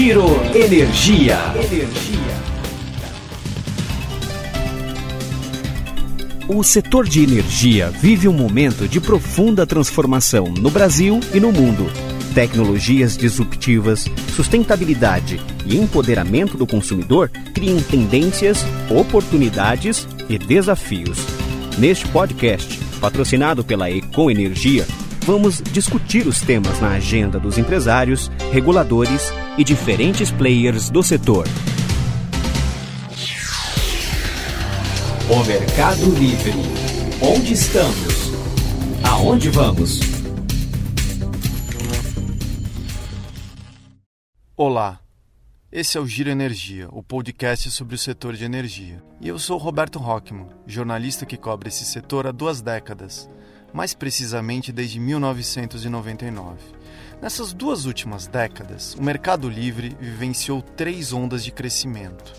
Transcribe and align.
Giro 0.00 0.24
Energia. 0.54 1.36
O 6.48 6.62
setor 6.62 7.06
de 7.06 7.22
energia 7.22 7.90
vive 7.90 8.26
um 8.26 8.32
momento 8.32 8.88
de 8.88 8.98
profunda 8.98 9.66
transformação 9.66 10.46
no 10.46 10.70
Brasil 10.70 11.20
e 11.34 11.38
no 11.38 11.52
mundo. 11.52 11.84
Tecnologias 12.34 13.14
disruptivas, 13.14 14.06
sustentabilidade 14.34 15.38
e 15.66 15.76
empoderamento 15.76 16.56
do 16.56 16.66
consumidor 16.66 17.28
criam 17.52 17.78
tendências, 17.82 18.64
oportunidades 18.88 20.08
e 20.30 20.38
desafios. 20.38 21.18
Neste 21.78 22.08
podcast, 22.08 22.80
patrocinado 23.02 23.62
pela 23.62 23.90
Econ 23.90 24.30
Energia, 24.30 24.86
vamos 25.24 25.60
discutir 25.60 26.26
os 26.26 26.40
temas 26.40 26.80
na 26.80 26.90
agenda 26.90 27.38
dos 27.38 27.58
empresários, 27.58 28.30
reguladores 28.52 29.32
e 29.58 29.64
diferentes 29.64 30.30
players 30.30 30.90
do 30.90 31.02
setor. 31.02 31.46
O 35.28 35.44
Mercado 35.44 36.10
Livre. 36.18 36.52
Onde 37.22 37.52
estamos? 37.52 38.30
Aonde 39.04 39.50
vamos? 39.50 40.00
Olá, 44.56 45.00
esse 45.70 45.96
é 45.96 46.00
o 46.00 46.06
Giro 46.06 46.30
Energia, 46.30 46.88
o 46.90 47.02
podcast 47.02 47.70
sobre 47.70 47.94
o 47.94 47.98
setor 47.98 48.34
de 48.34 48.44
energia. 48.44 49.02
E 49.20 49.28
eu 49.28 49.38
sou 49.38 49.56
Roberto 49.58 49.98
Rockman, 49.98 50.48
jornalista 50.66 51.24
que 51.24 51.36
cobre 51.36 51.68
esse 51.68 51.84
setor 51.84 52.26
há 52.26 52.32
duas 52.32 52.60
décadas 52.60 53.28
mais 53.72 53.94
precisamente 53.94 54.72
desde 54.72 54.98
1999. 55.00 56.58
Nessas 57.20 57.52
duas 57.52 57.84
últimas 57.84 58.26
décadas, 58.26 58.94
o 58.94 59.02
Mercado 59.02 59.48
Livre 59.48 59.96
vivenciou 60.00 60.62
três 60.62 61.12
ondas 61.12 61.44
de 61.44 61.50
crescimento. 61.50 62.32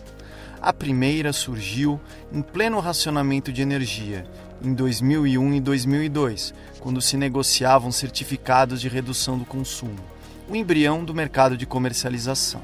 A 0.62 0.72
primeira 0.72 1.34
surgiu 1.34 2.00
em 2.32 2.42
pleno 2.42 2.80
racionamento 2.80 3.52
de 3.52 3.62
energia, 3.62 4.26
em 4.64 4.74
2001 4.74 5.56
e 5.56 5.60
2002, 5.60 6.54
quando 6.80 7.02
se 7.02 7.18
negociavam 7.18 7.92
certificados 7.92 8.80
de 8.80 8.88
redução 8.88 9.38
do 9.38 9.46
consumo, 9.46 10.00
o 10.48 10.56
embrião 10.56 11.04
do 11.04 11.14
mercado 11.14 11.58
de 11.58 11.66
comercialização. 11.66 12.62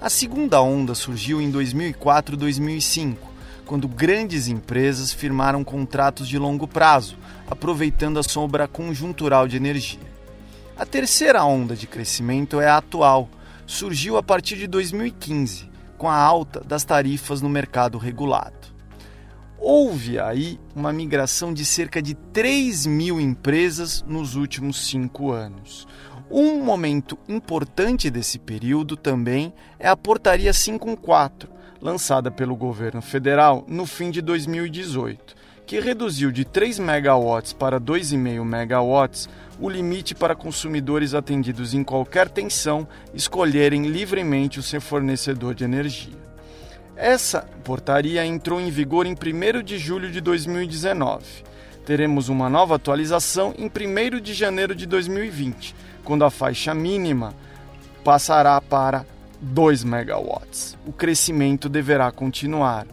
A 0.00 0.08
segunda 0.08 0.62
onda 0.62 0.94
surgiu 0.94 1.40
em 1.40 1.50
2004 1.50 2.36
e 2.36 2.38
2005, 2.38 3.27
quando 3.68 3.86
grandes 3.86 4.48
empresas 4.48 5.12
firmaram 5.12 5.62
contratos 5.62 6.26
de 6.26 6.38
longo 6.38 6.66
prazo 6.66 7.18
aproveitando 7.50 8.18
a 8.18 8.22
sombra 8.22 8.66
conjuntural 8.66 9.46
de 9.46 9.58
energia. 9.58 10.00
A 10.74 10.86
terceira 10.86 11.44
onda 11.44 11.76
de 11.76 11.86
crescimento 11.86 12.62
é 12.62 12.66
a 12.66 12.78
atual, 12.78 13.28
surgiu 13.66 14.16
a 14.16 14.22
partir 14.22 14.56
de 14.56 14.66
2015, 14.66 15.70
com 15.98 16.08
a 16.08 16.16
alta 16.16 16.60
das 16.60 16.82
tarifas 16.82 17.42
no 17.42 17.48
mercado 17.50 17.98
regulado. 17.98 18.56
Houve 19.58 20.18
aí 20.18 20.58
uma 20.74 20.90
migração 20.90 21.52
de 21.52 21.66
cerca 21.66 22.00
de 22.00 22.14
3 22.14 22.86
mil 22.86 23.20
empresas 23.20 24.02
nos 24.08 24.34
últimos 24.34 24.88
cinco 24.88 25.30
anos. 25.30 25.86
Um 26.30 26.64
momento 26.64 27.18
importante 27.28 28.08
desse 28.08 28.38
período 28.38 28.96
também 28.96 29.52
é 29.78 29.88
a 29.88 29.96
Portaria 29.96 30.52
514, 30.54 31.57
lançada 31.80 32.30
pelo 32.30 32.56
governo 32.56 33.00
federal 33.00 33.64
no 33.68 33.86
fim 33.86 34.10
de 34.10 34.20
2018 34.20 35.36
que 35.68 35.78
reduziu 35.80 36.32
de 36.32 36.46
3 36.46 36.78
megawatts 36.78 37.52
para 37.52 37.78
2,5 37.78 38.42
megawatts 38.42 39.28
o 39.60 39.68
limite 39.68 40.14
para 40.14 40.34
consumidores 40.34 41.12
atendidos 41.12 41.74
em 41.74 41.84
qualquer 41.84 42.30
tensão 42.30 42.88
escolherem 43.12 43.86
livremente 43.86 44.58
o 44.58 44.62
seu 44.62 44.80
fornecedor 44.80 45.54
de 45.54 45.64
energia. 45.64 46.16
Essa 46.96 47.42
portaria 47.64 48.24
entrou 48.24 48.58
em 48.58 48.70
vigor 48.70 49.04
em 49.04 49.12
1 49.12 49.62
de 49.62 49.76
julho 49.76 50.10
de 50.10 50.22
2019. 50.22 51.22
Teremos 51.84 52.30
uma 52.30 52.48
nova 52.48 52.76
atualização 52.76 53.54
em 53.58 53.66
1 53.66 54.20
de 54.22 54.32
janeiro 54.32 54.74
de 54.74 54.86
2020, 54.86 55.76
quando 56.02 56.24
a 56.24 56.30
faixa 56.30 56.72
mínima 56.72 57.34
passará 58.02 58.58
para 58.58 59.04
2 59.40 59.84
megawatts. 59.84 60.76
O 60.86 60.92
crescimento 60.92 61.68
deverá 61.68 62.10
continuar. 62.10 62.86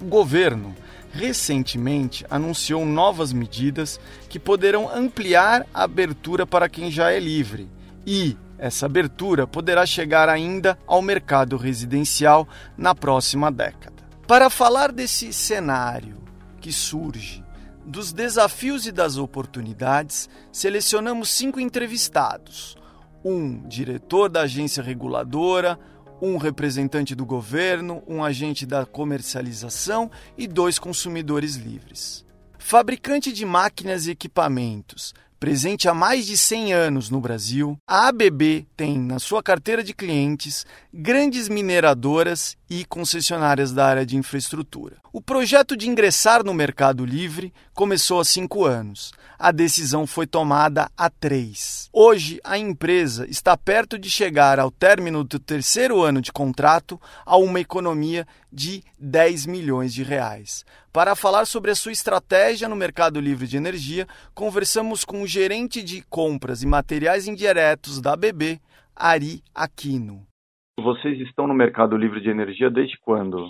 O 0.00 0.04
governo 0.04 0.74
recentemente 1.12 2.24
anunciou 2.30 2.86
novas 2.86 3.32
medidas 3.32 4.00
que 4.28 4.38
poderão 4.38 4.88
ampliar 4.88 5.66
a 5.72 5.82
abertura 5.84 6.46
para 6.46 6.68
quem 6.68 6.90
já 6.90 7.10
é 7.10 7.18
livre. 7.18 7.68
E 8.06 8.36
essa 8.58 8.86
abertura 8.86 9.46
poderá 9.46 9.84
chegar 9.84 10.28
ainda 10.28 10.78
ao 10.86 11.02
mercado 11.02 11.56
residencial 11.56 12.48
na 12.76 12.94
próxima 12.94 13.50
década. 13.50 14.02
Para 14.26 14.48
falar 14.48 14.92
desse 14.92 15.32
cenário 15.32 16.22
que 16.60 16.72
surge, 16.72 17.44
dos 17.84 18.12
desafios 18.12 18.86
e 18.86 18.92
das 18.92 19.16
oportunidades, 19.16 20.30
selecionamos 20.52 21.28
cinco 21.28 21.58
entrevistados: 21.60 22.76
um 23.24 23.66
diretor 23.68 24.28
da 24.28 24.42
agência 24.42 24.82
reguladora, 24.82 25.78
um 26.20 26.36
representante 26.36 27.14
do 27.14 27.26
governo, 27.26 28.02
um 28.06 28.22
agente 28.22 28.64
da 28.64 28.86
comercialização 28.86 30.10
e 30.38 30.46
dois 30.46 30.78
consumidores 30.78 31.56
livres. 31.56 32.24
Fabricante 32.58 33.32
de 33.32 33.44
máquinas 33.44 34.06
e 34.06 34.12
equipamentos, 34.12 35.12
presente 35.42 35.88
há 35.88 35.94
mais 35.94 36.24
de 36.24 36.38
100 36.38 36.72
anos 36.72 37.10
no 37.10 37.20
Brasil, 37.20 37.76
a 37.84 38.06
ABB 38.06 38.64
tem 38.76 38.96
na 38.96 39.18
sua 39.18 39.42
carteira 39.42 39.82
de 39.82 39.92
clientes 39.92 40.64
grandes 40.94 41.48
mineradoras 41.48 42.56
e 42.72 42.86
concessionárias 42.86 43.70
da 43.70 43.84
área 43.84 44.06
de 44.06 44.16
infraestrutura. 44.16 44.96
O 45.12 45.20
projeto 45.20 45.76
de 45.76 45.90
ingressar 45.90 46.42
no 46.42 46.54
Mercado 46.54 47.04
Livre 47.04 47.52
começou 47.74 48.18
há 48.18 48.24
cinco 48.24 48.64
anos. 48.64 49.12
A 49.38 49.52
decisão 49.52 50.06
foi 50.06 50.26
tomada 50.26 50.90
há 50.96 51.10
três. 51.10 51.90
Hoje, 51.92 52.40
a 52.42 52.56
empresa 52.56 53.28
está 53.28 53.58
perto 53.58 53.98
de 53.98 54.08
chegar 54.08 54.58
ao 54.58 54.70
término 54.70 55.22
do 55.22 55.38
terceiro 55.38 56.00
ano 56.00 56.22
de 56.22 56.32
contrato 56.32 56.98
a 57.26 57.36
uma 57.36 57.60
economia 57.60 58.26
de 58.50 58.82
10 58.98 59.44
milhões 59.44 59.92
de 59.92 60.02
reais. 60.02 60.64
Para 60.90 61.14
falar 61.14 61.44
sobre 61.44 61.70
a 61.70 61.74
sua 61.74 61.92
estratégia 61.92 62.68
no 62.68 62.76
mercado 62.76 63.20
livre 63.20 63.46
de 63.46 63.58
energia, 63.58 64.08
conversamos 64.34 65.04
com 65.04 65.20
o 65.20 65.26
gerente 65.26 65.82
de 65.82 66.00
compras 66.08 66.62
e 66.62 66.66
materiais 66.66 67.28
indiretos 67.28 68.00
da 68.00 68.14
ABB, 68.14 68.58
Ari 68.96 69.42
Aquino. 69.54 70.31
Vocês 70.78 71.20
estão 71.20 71.46
no 71.46 71.54
mercado 71.54 71.96
livre 71.96 72.20
de 72.20 72.30
energia 72.30 72.70
desde 72.70 72.98
quando? 72.98 73.46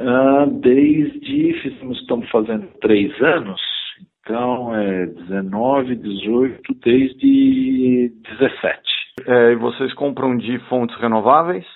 Uh, 0.00 0.46
desde, 0.60 1.50
estamos 1.98 2.28
fazendo 2.30 2.68
três 2.80 3.20
anos, 3.20 3.60
então 4.20 4.74
é 4.74 5.06
19, 5.06 5.96
18, 5.96 6.74
desde 6.84 8.12
17. 8.38 8.80
É, 9.26 9.52
e 9.52 9.56
vocês 9.56 9.92
compram 9.94 10.36
de 10.36 10.58
fontes 10.68 10.96
renováveis? 10.98 11.66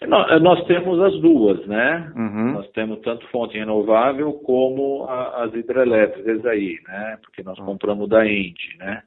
Eh, 0.00 0.38
nós 0.38 0.64
temos 0.66 1.00
as 1.00 1.20
duas, 1.20 1.66
né? 1.66 2.12
Uhum. 2.14 2.52
Nós 2.52 2.70
temos 2.70 3.00
tanto 3.00 3.26
fonte 3.28 3.58
renovável 3.58 4.32
como 4.44 5.04
a, 5.08 5.44
as 5.44 5.54
hidrelétricas 5.54 6.46
aí, 6.46 6.78
né? 6.86 7.18
Porque 7.22 7.42
nós 7.42 7.58
uhum. 7.58 7.66
compramos 7.66 8.08
da 8.08 8.24
Ente, 8.24 8.76
né? 8.78 9.02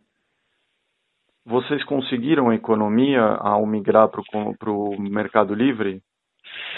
Vocês 1.46 1.84
conseguiram 1.86 2.54
economia 2.54 3.22
ao 3.22 3.66
migrar 3.66 4.10
para 4.10 4.72
o 4.72 5.00
mercado 5.00 5.54
livre? 5.54 6.02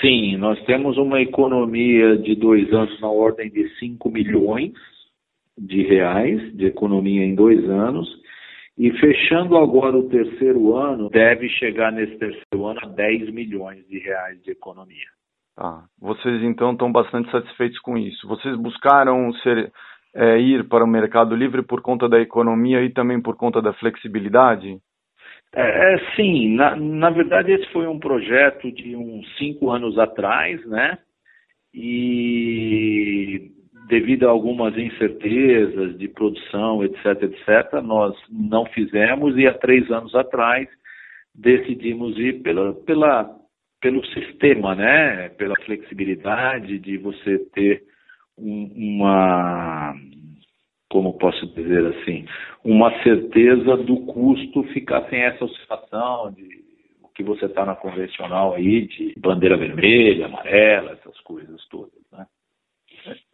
Sim, 0.01 0.37
nós 0.37 0.61
temos 0.65 0.97
uma 0.97 1.21
economia 1.21 2.17
de 2.17 2.35
dois 2.35 2.71
anos 2.73 2.99
na 3.01 3.09
ordem 3.09 3.49
de 3.49 3.67
5 3.79 4.09
milhões 4.09 4.73
de 5.57 5.83
reais 5.83 6.55
de 6.55 6.65
economia 6.65 7.23
em 7.23 7.35
dois 7.35 7.63
anos. 7.69 8.07
E 8.77 8.91
fechando 8.99 9.55
agora 9.55 9.97
o 9.97 10.09
terceiro 10.09 10.75
ano, 10.75 11.09
deve 11.09 11.47
chegar 11.49 11.91
nesse 11.91 12.17
terceiro 12.17 12.65
ano 12.65 12.79
a 12.83 12.87
10 12.87 13.31
milhões 13.31 13.87
de 13.87 13.99
reais 13.99 14.41
de 14.41 14.51
economia. 14.51 15.07
Tá. 15.55 15.83
Vocês 15.99 16.41
então 16.41 16.71
estão 16.71 16.91
bastante 16.91 17.29
satisfeitos 17.29 17.77
com 17.79 17.97
isso. 17.97 18.27
Vocês 18.27 18.57
buscaram 18.57 19.31
ser, 19.35 19.71
é, 20.15 20.39
ir 20.39 20.67
para 20.67 20.83
o 20.83 20.87
mercado 20.87 21.35
livre 21.35 21.63
por 21.63 21.81
conta 21.81 22.07
da 22.07 22.19
economia 22.19 22.81
e 22.81 22.89
também 22.89 23.21
por 23.21 23.35
conta 23.35 23.61
da 23.61 23.73
flexibilidade? 23.73 24.77
É, 25.55 25.93
é, 25.93 26.15
sim, 26.15 26.55
na, 26.55 26.75
na 26.75 27.09
verdade 27.09 27.51
esse 27.51 27.71
foi 27.71 27.87
um 27.87 27.99
projeto 27.99 28.71
de 28.71 28.95
uns 28.95 29.37
cinco 29.37 29.69
anos 29.69 29.97
atrás, 29.99 30.63
né? 30.65 30.97
E 31.73 33.51
devido 33.87 34.27
a 34.27 34.31
algumas 34.31 34.75
incertezas 34.77 35.97
de 35.97 36.07
produção, 36.07 36.83
etc., 36.83 37.23
etc., 37.23 37.81
nós 37.83 38.15
não 38.29 38.65
fizemos 38.67 39.37
e 39.37 39.45
há 39.45 39.53
três 39.53 39.89
anos 39.91 40.15
atrás 40.15 40.67
decidimos 41.35 42.17
ir 42.17 42.41
pela, 42.41 42.73
pela, 42.73 43.35
pelo 43.81 44.05
sistema, 44.07 44.73
né? 44.73 45.29
Pela 45.29 45.55
flexibilidade 45.65 46.79
de 46.79 46.97
você 46.97 47.39
ter 47.53 47.83
uma, 48.37 49.93
como 50.89 51.17
posso 51.17 51.45
dizer 51.53 51.85
assim, 51.87 52.25
uma 52.63 52.91
certeza 53.03 53.77
do 53.77 53.97
custo 54.05 54.63
ficar 54.73 55.07
sem 55.09 55.21
essa 55.21 55.45
oscilação 55.45 56.31
de 56.31 56.63
o 57.01 57.09
que 57.09 57.23
você 57.23 57.45
está 57.45 57.65
na 57.65 57.75
convencional 57.75 58.53
aí 58.53 58.87
de 58.87 59.13
bandeira 59.17 59.57
vermelha, 59.57 60.25
amarela, 60.25 60.93
essas 60.93 61.19
coisas 61.21 61.63
todas, 61.69 62.01
né? 62.11 62.25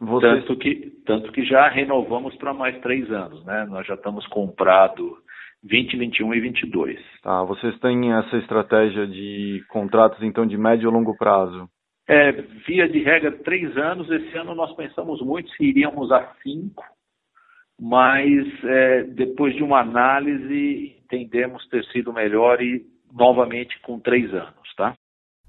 Você... 0.00 0.26
Tanto, 0.26 0.56
que, 0.56 0.74
tanto 1.06 1.32
que 1.32 1.44
já 1.44 1.68
renovamos 1.68 2.34
para 2.36 2.52
mais 2.52 2.78
três 2.80 3.10
anos, 3.10 3.44
né? 3.44 3.66
Nós 3.66 3.86
já 3.86 3.94
estamos 3.94 4.26
comprado 4.26 5.16
20, 5.62 5.96
21 5.96 6.34
e 6.34 6.40
22. 6.40 6.98
Tá, 7.22 7.44
vocês 7.44 7.78
têm 7.78 8.12
essa 8.12 8.36
estratégia 8.38 9.06
de 9.06 9.62
contratos, 9.68 10.22
então, 10.22 10.46
de 10.46 10.56
médio 10.56 10.88
e 10.88 10.92
longo 10.92 11.16
prazo? 11.16 11.68
É, 12.12 12.32
via 12.66 12.88
de 12.88 13.04
regra, 13.04 13.30
três 13.30 13.76
anos. 13.76 14.10
Esse 14.10 14.36
ano 14.36 14.52
nós 14.52 14.74
pensamos 14.74 15.22
muito 15.22 15.48
se 15.52 15.62
iríamos 15.62 16.10
a 16.10 16.34
cinco, 16.42 16.82
mas 17.80 18.48
é, 18.64 19.04
depois 19.04 19.54
de 19.54 19.62
uma 19.62 19.78
análise, 19.78 20.96
entendemos 21.04 21.64
ter 21.68 21.84
sido 21.92 22.12
melhor 22.12 22.60
e 22.60 22.84
novamente 23.12 23.80
com 23.82 24.00
três 24.00 24.34
anos, 24.34 24.74
tá? 24.76 24.92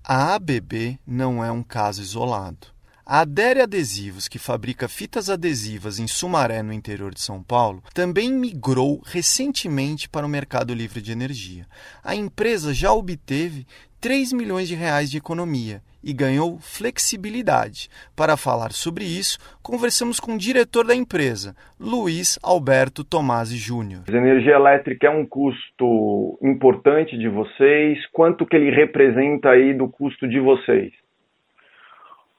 A 0.08 0.36
ABB 0.36 1.00
não 1.08 1.44
é 1.44 1.52
um 1.52 1.64
caso 1.64 2.00
isolado. 2.00 2.68
A 3.06 3.22
Adere 3.22 3.62
Adesivos, 3.62 4.28
que 4.28 4.38
fabrica 4.38 4.88
fitas 4.88 5.30
adesivas 5.30 6.00
em 6.00 6.08
Sumaré, 6.08 6.62
no 6.62 6.72
interior 6.72 7.14
de 7.14 7.20
São 7.20 7.42
Paulo, 7.42 7.82
também 7.96 8.32
migrou 8.32 9.02
recentemente 9.04 10.08
para 10.08 10.26
o 10.26 10.30
mercado 10.30 10.74
livre 10.74 11.02
de 11.02 11.12
energia. 11.12 11.66
A 12.04 12.16
empresa 12.16 12.74
já 12.74 12.92
obteve 12.92 13.66
3 14.00 14.34
milhões 14.34 14.68
de 14.68 14.76
reais 14.76 15.10
de 15.10 15.18
economia 15.18 15.82
e 16.04 16.14
ganhou 16.14 16.60
flexibilidade. 16.60 17.90
Para 18.16 18.38
falar 18.38 18.72
sobre 18.72 19.04
isso, 19.04 19.38
conversamos 19.62 20.20
com 20.20 20.34
o 20.34 20.38
diretor 20.38 20.86
da 20.86 20.96
empresa, 20.96 21.56
Luiz 21.80 22.40
Alberto 22.44 23.04
Tomasi 23.04 23.58
Júnior. 23.58 24.04
Energia 24.10 24.56
elétrica 24.56 25.08
é 25.08 25.10
um 25.10 25.26
custo 25.26 26.40
importante 26.42 27.18
de 27.18 27.30
vocês? 27.30 28.00
Quanto 28.12 28.46
que 28.46 28.56
ele 28.56 28.72
representa 28.72 29.50
aí 29.50 29.74
do 29.74 29.88
custo 29.88 30.28
de 30.28 30.40
vocês? 30.40 30.92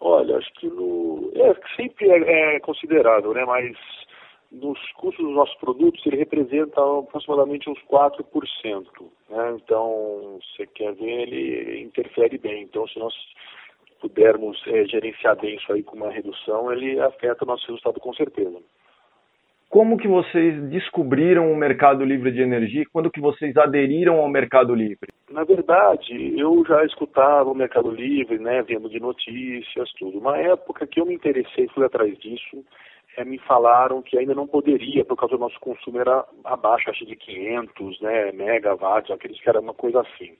Olha, 0.04 0.37
acho 0.37 0.52
que 0.54 0.66
no, 0.66 1.31
é, 1.37 1.54
sempre 1.76 2.10
é, 2.10 2.56
é 2.56 2.60
considerável, 2.60 3.32
né? 3.32 3.44
Mas 3.44 3.76
nos 4.50 4.76
custos 4.94 5.25
dos 5.25 5.34
nossos 5.34 5.54
produtos 5.58 6.04
ele 6.04 6.16
representa 6.16 6.81
aproximadamente 6.99 7.70
uns 7.70 7.78
4%. 7.84 8.84
Né? 9.31 9.56
Então, 9.62 10.40
você 10.43 10.66
quer 10.66 10.93
ver, 10.94 11.28
ele 11.28 11.82
interfere 11.82 12.37
bem. 12.37 12.64
Então, 12.64 12.87
se 12.88 12.99
nós 12.99 13.14
pudermos 14.00 14.60
é, 14.66 14.84
gerenciar 14.87 15.40
bem 15.40 15.54
isso 15.54 15.72
aí 15.72 15.84
com 15.84 15.96
uma 15.96 16.10
redução, 16.10 16.72
ele 16.72 16.98
afeta 16.98 17.44
o 17.44 17.46
nosso 17.46 17.64
resultado 17.69 18.00
com 18.00 18.12
certeza. 18.12 18.60
Como 19.72 19.96
que 19.96 20.06
vocês 20.06 20.62
descobriram 20.69 21.50
o 21.50 21.56
mercado 21.56 22.04
livre 22.04 22.30
de 22.30 22.42
energia? 22.42 22.84
Quando 22.92 23.10
que 23.10 23.22
vocês 23.22 23.56
aderiram 23.56 24.20
ao 24.20 24.28
mercado 24.28 24.74
livre? 24.74 25.10
Na 25.30 25.44
verdade, 25.44 26.38
eu 26.38 26.62
já 26.69 26.84
escutava 26.84 27.50
o 27.50 27.54
mercado 27.54 27.90
livre, 27.90 28.38
né, 28.38 28.60
vendo 28.60 28.90
de 28.90 29.00
notícias, 29.00 29.90
tudo. 29.98 30.19
Uma 30.19 30.36
época 30.36 30.86
que 30.86 31.00
eu 31.00 31.06
me 31.06 31.14
interessei, 31.14 31.69
fui 31.69 31.86
atrás 31.86 32.14
disso, 32.19 32.62
é, 33.16 33.24
me 33.24 33.38
falaram 33.38 34.02
que 34.02 34.19
ainda 34.19 34.34
não 34.34 34.46
poderia, 34.46 35.06
por 35.06 35.16
causa 35.16 35.36
do 35.36 35.40
nosso 35.40 35.58
consumo 35.58 35.98
era 35.98 36.22
abaixo, 36.44 36.90
acho 36.90 37.06
de 37.06 37.16
500 37.16 37.98
né, 38.02 38.30
megawatts, 38.32 39.10
aqueles 39.10 39.40
que 39.40 39.48
era 39.48 39.58
uma 39.58 39.72
coisa 39.72 40.02
assim. 40.02 40.34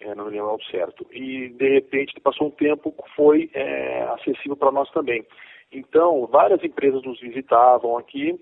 É, 0.00 0.16
não 0.16 0.24
me 0.24 0.32
lembro 0.32 0.58
certo. 0.68 1.06
E, 1.12 1.48
de 1.50 1.74
repente, 1.74 2.20
passou 2.20 2.48
um 2.48 2.50
tempo, 2.50 2.92
foi 3.14 3.48
é, 3.54 4.02
acessível 4.14 4.56
para 4.56 4.72
nós 4.72 4.90
também. 4.90 5.24
Então, 5.70 6.26
várias 6.26 6.62
empresas 6.64 7.04
nos 7.04 7.20
visitavam 7.20 7.96
aqui, 7.96 8.36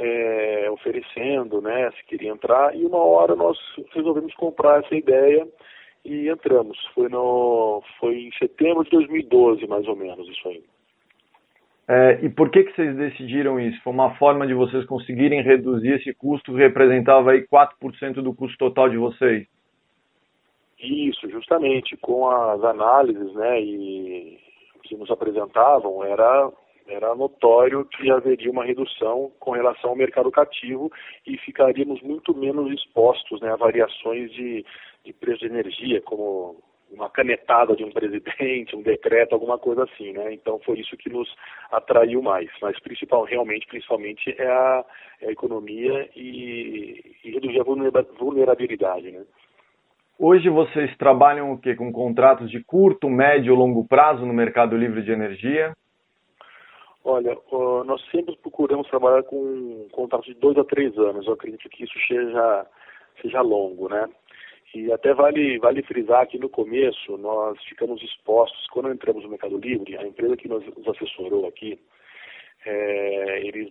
é, 0.00 0.70
oferecendo, 0.70 1.60
né, 1.60 1.90
se 1.92 2.04
queria 2.06 2.30
entrar, 2.30 2.74
e 2.74 2.84
uma 2.86 2.98
hora 2.98 3.36
nós 3.36 3.56
resolvemos 3.94 4.34
comprar 4.34 4.82
essa 4.82 4.94
ideia 4.94 5.46
e 6.04 6.28
entramos. 6.28 6.78
Foi, 6.94 7.08
no, 7.08 7.82
foi 7.98 8.16
em 8.16 8.32
setembro 8.38 8.82
de 8.84 8.90
2012, 8.90 9.66
mais 9.66 9.86
ou 9.86 9.94
menos, 9.94 10.26
isso 10.26 10.48
aí. 10.48 10.64
É, 11.86 12.24
e 12.24 12.30
por 12.30 12.50
que, 12.50 12.64
que 12.64 12.72
vocês 12.74 12.96
decidiram 12.96 13.60
isso? 13.60 13.82
Foi 13.82 13.92
uma 13.92 14.14
forma 14.16 14.46
de 14.46 14.54
vocês 14.54 14.86
conseguirem 14.86 15.42
reduzir 15.42 15.94
esse 15.94 16.14
custo 16.14 16.52
que 16.52 16.58
representava 16.58 17.32
aí 17.32 17.46
4% 17.46 18.22
do 18.22 18.32
custo 18.32 18.56
total 18.56 18.88
de 18.88 18.96
vocês? 18.96 19.46
Isso, 20.78 21.28
justamente. 21.28 21.96
Com 21.98 22.30
as 22.30 22.62
análises 22.64 23.34
né, 23.34 23.60
e 23.60 24.38
que 24.84 24.96
nos 24.96 25.10
apresentavam, 25.10 26.02
era 26.04 26.50
era 26.90 27.14
notório 27.14 27.84
que 27.84 28.10
haveria 28.10 28.50
uma 28.50 28.64
redução 28.64 29.30
com 29.38 29.52
relação 29.52 29.90
ao 29.90 29.96
mercado 29.96 30.30
cativo 30.30 30.90
e 31.26 31.38
ficaríamos 31.38 32.02
muito 32.02 32.36
menos 32.36 32.72
expostos 32.72 33.40
né, 33.40 33.52
a 33.52 33.56
variações 33.56 34.30
de, 34.32 34.64
de 35.04 35.12
preço 35.12 35.40
de 35.40 35.46
energia, 35.46 36.00
como 36.02 36.62
uma 36.90 37.08
canetada 37.08 37.74
de 37.76 37.84
um 37.84 37.90
presidente, 37.92 38.74
um 38.74 38.82
decreto, 38.82 39.32
alguma 39.32 39.58
coisa 39.58 39.84
assim, 39.84 40.12
né? 40.12 40.32
Então 40.34 40.58
foi 40.60 40.80
isso 40.80 40.96
que 40.96 41.08
nos 41.08 41.28
atraiu 41.70 42.20
mais. 42.20 42.50
Mas 42.60 42.78
principal, 42.80 43.24
realmente, 43.24 43.66
principalmente 43.66 44.34
é 44.36 44.46
a, 44.46 44.84
é 45.22 45.28
a 45.28 45.32
economia 45.32 46.08
e, 46.16 47.16
e, 47.24 47.30
reduzir 47.30 47.60
a 47.60 47.64
vulnerabilidade, 48.18 49.10
né? 49.10 49.24
Hoje 50.18 50.50
vocês 50.50 50.94
trabalham 50.98 51.50
o 51.50 51.58
quê? 51.58 51.74
Com 51.74 51.90
contratos 51.90 52.50
de 52.50 52.62
curto, 52.62 53.08
médio, 53.08 53.54
longo 53.54 53.86
prazo 53.88 54.26
no 54.26 54.34
mercado 54.34 54.76
livre 54.76 55.02
de 55.02 55.10
energia? 55.10 55.72
Olha, 57.04 57.36
nós 57.86 58.02
sempre 58.10 58.36
procuramos 58.36 58.88
trabalhar 58.88 59.22
com 59.22 59.36
um 59.36 59.88
contrato 59.90 60.24
de 60.24 60.34
dois 60.34 60.58
a 60.58 60.64
três 60.64 60.96
anos. 60.98 61.26
Eu 61.26 61.32
acredito 61.32 61.68
que 61.68 61.84
isso 61.84 61.98
seja, 62.06 62.66
seja 63.22 63.40
longo, 63.40 63.88
né? 63.88 64.08
E 64.74 64.92
até 64.92 65.12
vale, 65.12 65.58
vale 65.58 65.82
frisar 65.82 66.26
que 66.28 66.38
no 66.38 66.48
começo 66.48 67.16
nós 67.16 67.58
ficamos 67.64 68.02
expostos, 68.02 68.68
quando 68.68 68.92
entramos 68.92 69.24
no 69.24 69.30
Mercado 69.30 69.58
Livre, 69.58 69.96
a 69.96 70.06
empresa 70.06 70.36
que 70.36 70.46
nos 70.46 70.62
assessorou 70.86 71.46
aqui, 71.46 71.78
é, 72.64 72.99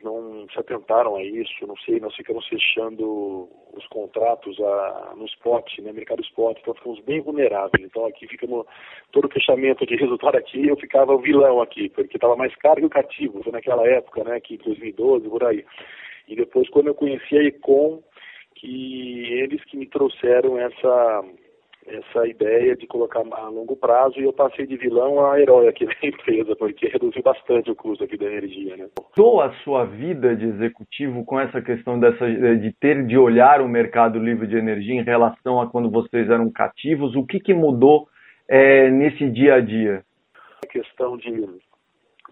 não 0.04 0.48
se 0.52 0.60
atentaram 0.60 1.16
a 1.16 1.24
isso, 1.24 1.66
não 1.68 1.76
sei, 1.78 2.00
nós 2.00 2.16
ficamos 2.16 2.48
fechando 2.48 3.50
os 3.74 3.86
contratos 3.88 4.60
a, 4.60 5.14
no 5.16 5.26
spot, 5.26 5.80
né, 5.80 5.92
mercado 5.92 6.22
spot, 6.22 6.58
então 6.60 6.74
ficamos 6.74 7.00
bem 7.02 7.22
vulneráveis. 7.22 7.84
Então 7.86 8.06
aqui 8.06 8.28
ficamos, 8.28 8.66
todo 9.12 9.30
fechamento 9.30 9.86
de 9.86 9.96
resultado 9.98 10.36
aqui, 10.36 10.68
eu 10.68 10.78
ficava 10.78 11.14
o 11.14 11.20
vilão 11.20 11.62
aqui, 11.62 11.90
porque 11.90 12.18
estava 12.18 12.36
mais 12.36 12.56
caro 12.56 12.82
que 12.82 12.86
o 12.86 12.90
cativo, 12.90 13.44
foi 13.44 13.52
naquela 13.52 13.88
época, 13.88 14.24
né, 14.24 14.40
que 14.40 14.58
2012, 14.58 15.30
por 15.30 15.44
aí. 15.44 15.66
E 16.28 16.36
depois 16.36 16.70
quando 16.70 16.88
eu 16.88 16.96
conheci 16.96 17.38
a 17.38 17.44
Econ, 17.44 18.04
que 18.56 19.34
eles 19.34 19.64
que 19.66 19.78
me 19.78 19.88
trouxeram 19.88 20.58
essa 20.60 21.24
essa 21.90 22.28
ideia 22.28 22.76
de 22.76 22.86
colocar 22.88 23.22
a 23.32 23.50
longo 23.50 23.76
prazo 23.76 24.20
e 24.20 24.24
eu 24.24 24.34
passei 24.34 24.66
de 24.66 24.78
vilão 24.78 25.26
a 25.26 25.40
herói 25.40 25.68
aqui 25.68 25.86
da 25.88 25.94
empresa, 26.04 26.56
porque 26.56 26.88
reduziu 26.88 27.22
bastante 27.24 27.72
o 27.72 27.76
custo 27.76 28.04
aqui 28.04 28.18
da 28.18 28.26
energia. 28.26 28.78
Né? 28.78 28.88
Mudou 28.98 29.42
a 29.42 29.52
sua 29.64 29.86
vida 29.86 30.36
de 30.36 30.46
executivo 30.46 31.26
com 31.26 31.40
essa 31.40 31.62
questão 31.62 32.00
dessa, 32.00 32.26
de 32.58 32.72
ter 32.80 33.06
de 33.06 33.18
olhar 33.18 33.62
o 33.62 33.68
mercado 33.68 34.20
livre 34.20 34.48
de 34.48 34.56
energia 34.56 34.96
em 34.96 35.04
relação 35.04 35.60
a 35.62 35.70
quando 35.70 35.90
vocês 35.90 36.30
eram 36.30 36.52
cativos? 36.52 37.16
O 37.16 37.26
que, 37.26 37.40
que 37.40 37.54
mudou 37.54 38.08
é, 38.48 38.90
nesse 38.90 39.30
dia 39.30 39.56
a 39.56 39.62
dia? 39.62 40.04
A 40.64 40.68
questão 40.68 41.18
de 41.18 41.30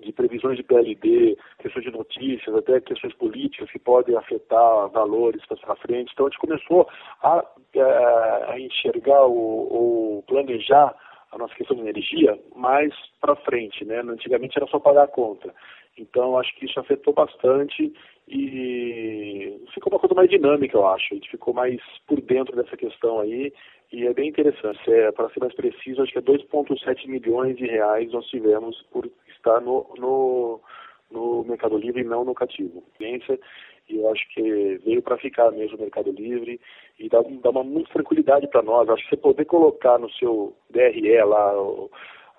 de 0.02 0.12
previsões 0.12 0.58
de 0.58 0.64
PLD, 0.64 1.38
questões 1.60 1.86
de 1.86 1.92
notícias, 1.92 2.56
até 2.56 2.80
questões 2.82 3.14
políticas 3.16 3.70
que 3.72 3.80
podem 3.80 4.16
afetar 4.16 4.90
valores 4.90 5.42
para 5.46 5.76
frente. 5.76 6.12
Então 6.14 6.28
a 6.28 6.30
gente 6.30 6.40
começou 6.40 6.88
a, 7.22 7.46
é, 7.74 8.52
a 8.52 8.60
enxergar 8.60 9.24
ou, 9.24 10.24
planejar 10.28 10.96
a 11.32 11.38
nossa 11.38 11.54
questão 11.56 11.76
de 11.76 11.84
energia 11.84 12.38
mais 12.56 12.94
para 13.20 13.36
frente, 13.36 13.84
né? 13.86 14.00
Antigamente 14.00 14.58
era 14.58 14.68
só 14.68 14.80
pagar 14.80 15.04
a 15.04 15.08
conta. 15.08 15.54
Então 15.98 16.38
acho 16.38 16.56
que 16.56 16.66
isso 16.66 16.80
afetou 16.80 17.14
bastante 17.14 17.92
e 18.28 19.60
ficou 19.74 19.92
uma 19.92 20.00
coisa 20.00 20.14
mais 20.14 20.30
dinâmica, 20.30 20.78
eu 20.78 20.86
acho. 20.88 21.14
A 21.14 21.16
gente 21.16 21.32
ficou 21.32 21.54
mais 21.54 21.80
por 22.08 22.22
dentro 22.22 22.56
dessa 22.56 22.78
questão 22.78 23.20
aí 23.20 23.52
e 23.92 24.06
é 24.06 24.14
bem 24.14 24.30
interessante. 24.30 24.80
É, 24.92 25.12
para 25.12 25.30
ser 25.30 25.40
mais 25.40 25.56
preciso, 25.56 26.02
acho 26.02 26.12
que 26.12 26.20
é 26.20 26.22
2,7 26.22 27.08
milhões 27.08 27.58
de 27.58 27.66
reais 27.66 28.12
nós 28.12 28.26
tivemos 28.28 28.82
por 28.92 29.10
estar 29.30 29.60
no, 29.62 29.88
no, 29.98 30.62
no 31.10 31.44
Mercado 31.46 31.78
Livre 31.78 32.02
e 32.02 32.06
não 32.06 32.24
no 32.24 32.36
cativo. 32.36 32.84
E 33.00 33.98
eu 33.98 34.12
acho 34.12 34.28
que 34.34 34.78
veio 34.84 35.02
para 35.02 35.18
ficar 35.18 35.50
mesmo 35.52 35.78
o 35.78 35.82
Mercado 35.82 36.12
Livre 36.12 36.60
e 37.00 37.08
dá, 37.08 37.22
dá 37.42 37.50
uma 37.50 37.64
muita 37.64 37.94
tranquilidade 37.94 38.48
para 38.48 38.62
nós. 38.62 38.90
Acho 38.90 39.04
que 39.04 39.10
você 39.12 39.18
poder 39.18 39.46
colocar 39.46 39.98
no 39.98 40.12
seu 40.12 40.54
DRE 40.70 41.24
lá 41.24 41.54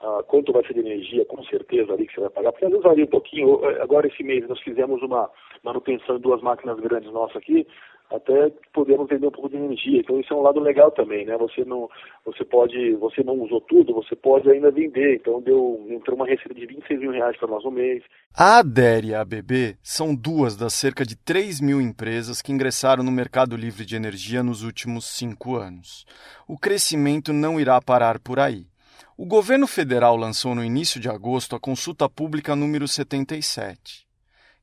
o, 0.03 0.19
a, 0.19 0.23
quanto 0.25 0.53
vai 0.53 0.65
ser 0.67 0.75
de 0.75 0.81
energia, 0.81 1.25
com 1.27 1.43
certeza 1.45 1.93
ali 1.93 2.07
que 2.07 2.15
você 2.15 2.21
vai 2.21 2.31
pagar, 2.31 2.53
porque 2.53 2.67
às 2.67 2.71
vezes 2.71 2.85
varia 2.85 3.05
um 3.05 3.09
pouquinho. 3.09 3.65
Agora 3.81 4.07
esse 4.07 4.23
mês 4.23 4.47
nós 4.49 4.61
fizemos 4.61 5.03
uma 5.03 5.31
manutenção 5.63 6.17
de 6.17 6.23
duas 6.23 6.41
máquinas 6.43 6.79
grandes 6.81 7.13
nossas 7.13 7.37
aqui, 7.37 7.67
até 8.11 8.51
podemos 8.73 9.07
vender 9.07 9.27
um 9.27 9.31
pouco 9.31 9.51
de 9.51 9.57
energia. 9.57 10.01
Então 10.01 10.19
isso 10.19 10.33
é 10.33 10.37
um 10.37 10.43
lado 10.43 10.61
legal 10.61 10.91
também, 10.91 11.27
né? 11.27 11.37
Você 11.37 11.65
não, 11.65 11.89
você 12.25 12.45
pode, 12.45 12.95
você 12.95 13.23
não 13.23 13.35
usou 13.35 13.61
tudo, 13.61 13.93
você 13.93 14.17
pode 14.17 14.51
ainda 14.51 14.71
vender. 14.71 15.17
Então 15.17 15.41
deu, 15.43 15.85
entrou 15.91 16.17
uma 16.17 16.27
receita 16.27 16.55
de 16.55 16.67
26 16.67 17.01
mil 17.01 17.11
reais 17.11 17.37
para 17.37 17.49
nós 17.49 17.63
no 17.65 17.71
mês. 17.71 18.03
A 18.35 18.59
ADER 18.59 19.05
e 19.05 19.15
a 19.15 19.21
ABB 19.21 19.77
são 19.83 20.15
duas 20.15 20.57
das 20.57 20.73
cerca 20.73 21.05
de 21.05 21.17
3 21.17 21.61
mil 21.61 21.81
empresas 21.81 22.41
que 22.41 22.53
ingressaram 22.53 23.03
no 23.03 23.13
mercado 23.13 23.57
livre 23.57 23.85
de 23.85 23.97
energia 23.97 24.43
nos 24.43 24.63
últimos 24.63 25.05
cinco 25.05 25.57
anos. 25.57 26.07
O 26.49 26.59
crescimento 26.59 27.33
não 27.33 27.61
irá 27.61 27.81
parar 27.81 28.19
por 28.19 28.39
aí. 28.39 28.65
O 29.17 29.27
governo 29.27 29.67
federal 29.67 30.17
lançou 30.17 30.55
no 30.55 30.65
início 30.65 31.01
de 31.01 31.09
agosto 31.09 31.57
a 31.57 31.61
consulta 31.61 32.09
pública 32.09 32.55
número 32.55 32.87
77, 32.87 34.07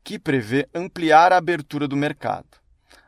que 0.03 0.17
prevê 0.17 0.67
ampliar 0.73 1.33
a 1.33 1.37
abertura 1.37 1.87
do 1.87 1.95
mercado. 1.95 2.47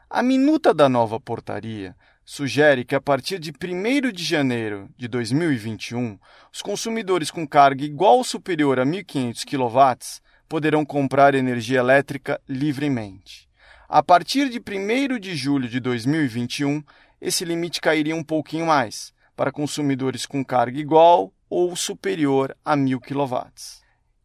A 0.10 0.24
minuta 0.24 0.74
da 0.74 0.88
nova 0.88 1.19
portaria 1.19 1.96
sugere 2.24 2.84
que 2.84 2.96
a 2.96 3.00
partir 3.00 3.39
de 3.39 3.51
1 3.51 4.12
de 4.12 4.24
janeiro 4.24 4.89
de 4.98 5.07
2021, 5.07 6.19
os 6.51 6.62
consumidores 6.62 7.31
com 7.31 7.48
carga 7.48 7.86
igual 7.86 8.17
ou 8.17 8.24
superior 8.24 8.79
a 8.79 8.86
1.500 8.86 9.46
kW 9.46 10.22
poderão 10.50 10.86
comprar 10.86 11.36
energia 11.36 11.79
elétrica 11.79 12.41
livremente. 12.48 13.48
A 13.88 14.03
partir 14.03 14.50
de 14.50 14.60
1 14.60 15.19
de 15.19 15.36
julho 15.36 15.69
de 15.69 15.79
2021, 15.79 16.84
esse 17.22 17.46
limite 17.46 17.79
cairia 17.79 18.15
um 18.15 18.24
pouquinho 18.24 18.65
mais, 18.65 19.13
para 19.38 19.51
consumidores 19.51 20.25
com 20.25 20.44
carga 20.44 20.79
igual 20.79 21.32
ou 21.50 21.75
superior 21.75 22.58
a 22.65 22.75
1.000 22.75 23.00
kW. 23.00 23.51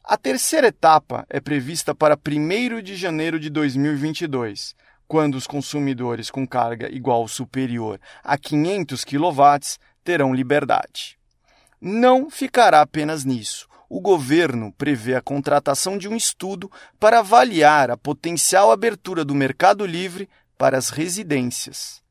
A 0.02 0.16
terceira 0.16 0.66
etapa 0.66 1.25
é 1.31 1.38
prevista 1.38 1.95
para 1.95 2.19
1 2.19 2.83
de 2.83 2.97
janeiro 2.97 3.38
de 3.38 3.49
2022, 3.49 4.75
quando 5.07 5.37
os 5.37 5.47
consumidores 5.47 6.31
com 6.31 6.45
carga 6.45 6.90
igual 6.90 7.21
ou 7.21 7.28
superior 7.28 8.00
a 8.25 8.37
500 8.37 9.04
kW 9.04 9.42
terão 10.02 10.35
liberdade. 10.35 11.19
Não 11.81 12.31
ficará 12.31 12.81
apenas 12.81 13.25
nisso. 13.25 13.69
O 13.88 14.00
governo 14.00 14.73
prevê 14.73 15.14
a 15.14 15.21
contratação 15.21 15.99
de 15.99 16.09
um 16.09 16.16
estudo 16.16 16.71
para 16.99 17.19
avaliar 17.19 17.90
a 17.90 17.97
potencial 17.97 18.73
abertura 18.73 19.25
do 19.25 19.35
mercado 19.35 19.85
livre 19.85 20.28
para 20.57 20.78
as 20.78 20.88
residências. 20.88 22.01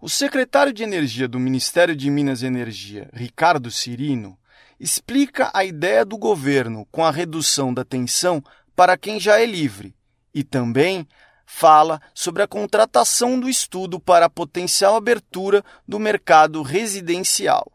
O 0.00 0.10
secretário 0.10 0.74
de 0.74 0.82
Energia 0.82 1.26
do 1.26 1.40
Ministério 1.40 1.96
de 1.96 2.10
Minas 2.10 2.42
e 2.42 2.46
Energia, 2.46 3.08
Ricardo 3.14 3.70
Cirino, 3.70 4.38
explica 4.78 5.50
a 5.54 5.64
ideia 5.64 6.04
do 6.04 6.18
governo 6.18 6.86
com 6.92 7.02
a 7.02 7.10
redução 7.10 7.72
da 7.72 7.82
tensão 7.82 8.44
para 8.74 8.98
quem 8.98 9.18
já 9.18 9.40
é 9.40 9.46
livre 9.46 9.94
e 10.34 10.44
também 10.44 11.08
fala 11.46 12.00
sobre 12.12 12.42
a 12.42 12.46
contratação 12.46 13.40
do 13.40 13.48
estudo 13.48 13.98
para 13.98 14.26
a 14.26 14.30
potencial 14.30 14.96
abertura 14.96 15.64
do 15.88 15.98
mercado 15.98 16.60
residencial. 16.60 17.72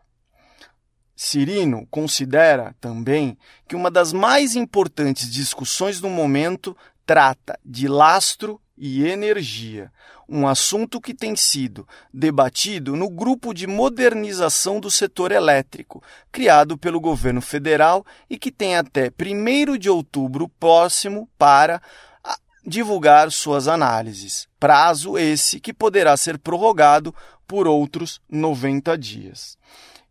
Cirino 1.16 1.88
considera 1.90 2.76
também 2.80 3.36
que 3.68 3.76
uma 3.76 3.90
das 3.90 4.14
mais 4.14 4.56
importantes 4.56 5.32
discussões 5.32 6.00
do 6.00 6.10
momento 6.10 6.78
trata 7.06 7.60
de 7.66 7.88
lastro 7.88 8.62
e 8.78 9.08
energia, 9.08 9.92
um 10.32 10.48
assunto 10.48 11.02
que 11.02 11.14
tem 11.14 11.36
sido 11.36 11.86
debatido 12.14 12.96
no 12.96 13.10
grupo 13.10 13.54
de 13.54 13.68
modernização 13.68 14.80
do 14.80 14.90
setor 14.90 15.34
elétrico, 15.34 16.02
criado 16.32 16.78
pelo 16.78 17.02
governo 17.02 17.42
federal 17.42 18.06
e 18.30 18.40
que 18.40 18.50
tem 18.50 18.78
até 18.78 19.12
1 19.12 19.78
de 19.78 19.90
outubro 19.90 20.48
próximo 20.48 21.28
para 21.38 21.82
ah, 22.24 22.38
divulgar 22.66 23.30
suas 23.30 23.68
análises. 23.68 24.48
Prazo 24.58 25.18
esse 25.18 25.60
que 25.60 25.74
poderá 25.74 26.16
ser 26.16 26.38
prorrogado 26.38 27.14
por 27.46 27.68
outros 27.68 28.22
90 28.30 28.98
dias. 28.98 29.58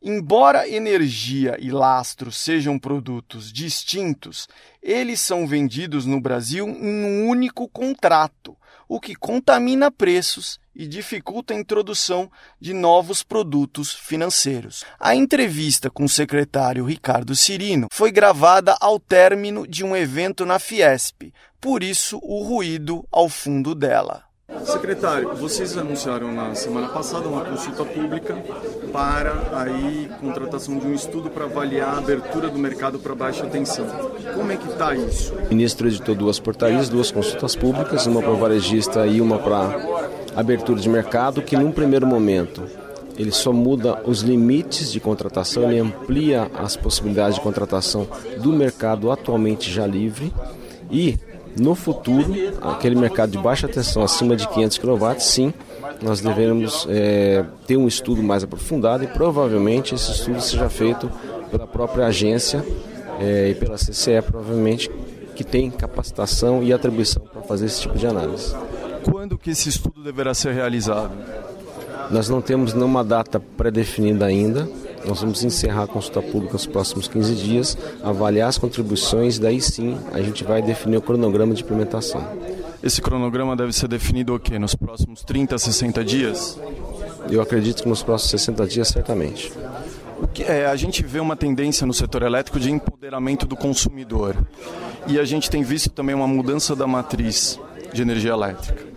Embora 0.03 0.67
energia 0.67 1.59
e 1.61 1.71
lastro 1.71 2.33
sejam 2.33 2.79
produtos 2.79 3.53
distintos, 3.53 4.49
eles 4.83 5.21
são 5.21 5.47
vendidos 5.47 6.07
no 6.07 6.19
Brasil 6.19 6.67
em 6.67 7.05
um 7.05 7.29
único 7.29 7.69
contrato, 7.69 8.57
o 8.89 8.99
que 8.99 9.15
contamina 9.15 9.91
preços 9.91 10.59
e 10.75 10.87
dificulta 10.87 11.53
a 11.53 11.57
introdução 11.59 12.33
de 12.59 12.73
novos 12.73 13.23
produtos 13.23 13.93
financeiros. 13.93 14.85
A 14.99 15.15
entrevista 15.15 15.91
com 15.91 16.05
o 16.05 16.09
secretário 16.09 16.87
Ricardo 16.87 17.37
Cirino 17.37 17.89
foi 17.93 18.11
gravada 18.11 18.75
ao 18.81 18.99
término 18.99 19.67
de 19.67 19.85
um 19.85 19.95
evento 19.95 20.47
na 20.47 20.59
Fiesp, 20.59 21.31
por 21.61 21.83
isso 21.83 22.19
o 22.23 22.43
ruído 22.43 23.07
ao 23.13 23.29
fundo 23.29 23.75
dela. 23.75 24.30
Secretário, 24.65 25.35
vocês 25.37 25.77
anunciaram 25.77 26.33
na 26.33 26.55
semana 26.55 26.89
passada 26.89 27.29
uma 27.29 27.45
consulta 27.45 27.85
pública 27.85 28.37
para 28.93 29.63
aí 29.63 30.11
contratação 30.21 30.79
de 30.79 30.87
um 30.87 30.95
estudo 30.95 31.31
para 31.31 31.45
avaliar 31.45 31.95
a 31.95 31.99
abertura 31.99 32.49
do 32.49 32.59
mercado 32.59 32.99
para 32.99 33.15
baixa 33.15 33.47
tensão. 33.47 33.87
Como 34.35 34.51
é 34.51 34.57
que 34.57 34.69
está 34.69 34.95
isso? 34.95 35.33
O 35.35 35.49
ministro 35.49 35.87
editou 35.87 36.15
duas 36.15 36.39
portarias, 36.39 36.89
duas 36.89 37.11
consultas 37.11 37.55
públicas, 37.55 38.07
uma 38.07 38.21
para 38.21 38.33
varejista 38.33 39.07
e 39.07 39.21
uma 39.21 39.39
para 39.39 39.77
abertura 40.37 40.81
de 40.81 40.89
mercado, 40.89 41.43
que 41.43 41.57
num 41.57 41.73
primeiro 41.73 42.07
momento 42.07 42.63
ele 43.17 43.33
só 43.33 43.53
muda 43.53 44.03
os 44.05 44.23
limites 44.23 44.91
de 44.91 44.99
contratação, 44.99 45.65
ele 45.65 45.79
amplia 45.79 46.51
as 46.59 46.77
possibilidades 46.77 47.37
de 47.37 47.41
contratação 47.41 48.07
do 48.39 48.53
mercado 48.53 49.11
atualmente 49.11 49.71
já 49.71 49.87
livre 49.87 50.33
e 50.91 51.19
no 51.59 51.75
futuro, 51.75 52.33
aquele 52.61 52.95
mercado 52.95 53.33
de 53.33 53.39
baixa 53.39 53.69
tensão 53.69 54.03
acima 54.03 54.37
de 54.37 54.49
500 54.49 54.79
kW, 54.79 55.19
sim, 55.19 55.53
nós 56.03 56.21
devemos 56.21 56.87
é, 56.89 57.45
ter 57.67 57.77
um 57.77 57.87
estudo 57.87 58.23
mais 58.23 58.43
aprofundado 58.43 59.05
e 59.05 59.07
provavelmente 59.07 59.95
esse 59.95 60.11
estudo 60.13 60.41
seja 60.41 60.69
feito 60.69 61.11
pela 61.51 61.67
própria 61.67 62.07
agência 62.07 62.65
é, 63.21 63.49
e 63.51 63.55
pela 63.55 63.77
CCE, 63.77 64.23
provavelmente, 64.23 64.91
que 65.35 65.45
tem 65.45 65.71
capacitação 65.71 66.63
e 66.63 66.73
atribuição 66.73 67.23
para 67.23 67.43
fazer 67.43 67.67
esse 67.67 67.81
tipo 67.81 67.99
de 67.99 68.07
análise. 68.07 68.55
Quando 69.05 69.37
que 69.37 69.51
esse 69.51 69.69
estudo 69.69 70.03
deverá 70.03 70.35
ser 70.35 70.53
realizado? 70.53 71.13
Nós 72.11 72.29
não 72.29 72.41
temos 72.41 72.75
nenhuma 72.75 73.05
data 73.05 73.41
pré-definida 73.41 74.27
ainda. 74.27 74.69
Nós 75.07 75.21
vamos 75.21 75.43
encerrar 75.43 75.85
a 75.85 75.87
consulta 75.87 76.21
pública 76.21 76.53
nos 76.53 76.67
próximos 76.67 77.09
15 77.09 77.35
dias, 77.35 77.79
avaliar 78.03 78.49
as 78.49 78.59
contribuições 78.59 79.37
e 79.37 79.41
daí 79.41 79.61
sim 79.61 79.99
a 80.13 80.21
gente 80.21 80.45
vai 80.45 80.61
definir 80.61 80.99
o 80.99 81.03
cronograma 81.03 81.55
de 81.55 81.63
implementação. 81.63 82.23
Esse 82.83 83.01
cronograma 83.01 83.57
deve 83.57 83.73
ser 83.73 83.89
definido 83.89 84.35
o 84.35 84.41
quê? 84.41 84.59
Nos 84.59 84.75
próximos 84.75 85.23
30, 85.23 85.59
60 85.59 86.05
dias? 86.05 86.59
Eu 87.31 87.41
acredito 87.41 87.83
que 87.83 87.89
nos 87.89 88.03
próximos 88.03 88.31
60 88.31 88.67
dias, 88.67 88.89
certamente. 88.89 89.53
Que, 90.35 90.43
é, 90.43 90.67
a 90.67 90.77
gente 90.77 91.03
vê 91.03 91.21
uma 91.21 91.37
tendência 91.37 91.87
no 91.87 91.93
setor 91.93 92.23
elétrico 92.23 92.59
de 92.59 92.71
empoderamento 92.71 93.47
do 93.47 93.57
consumidor. 93.57 94.37
E 95.07 95.19
a 95.19 95.25
gente 95.25 95.51
tem 95.51 95.63
visto 95.63 95.91
também 95.91 96.15
uma 96.15 96.27
mudança 96.27 96.75
da 96.75 96.87
matriz 96.87 97.59
de 97.93 98.03
energia 98.03 98.33
elétrica 98.33 98.90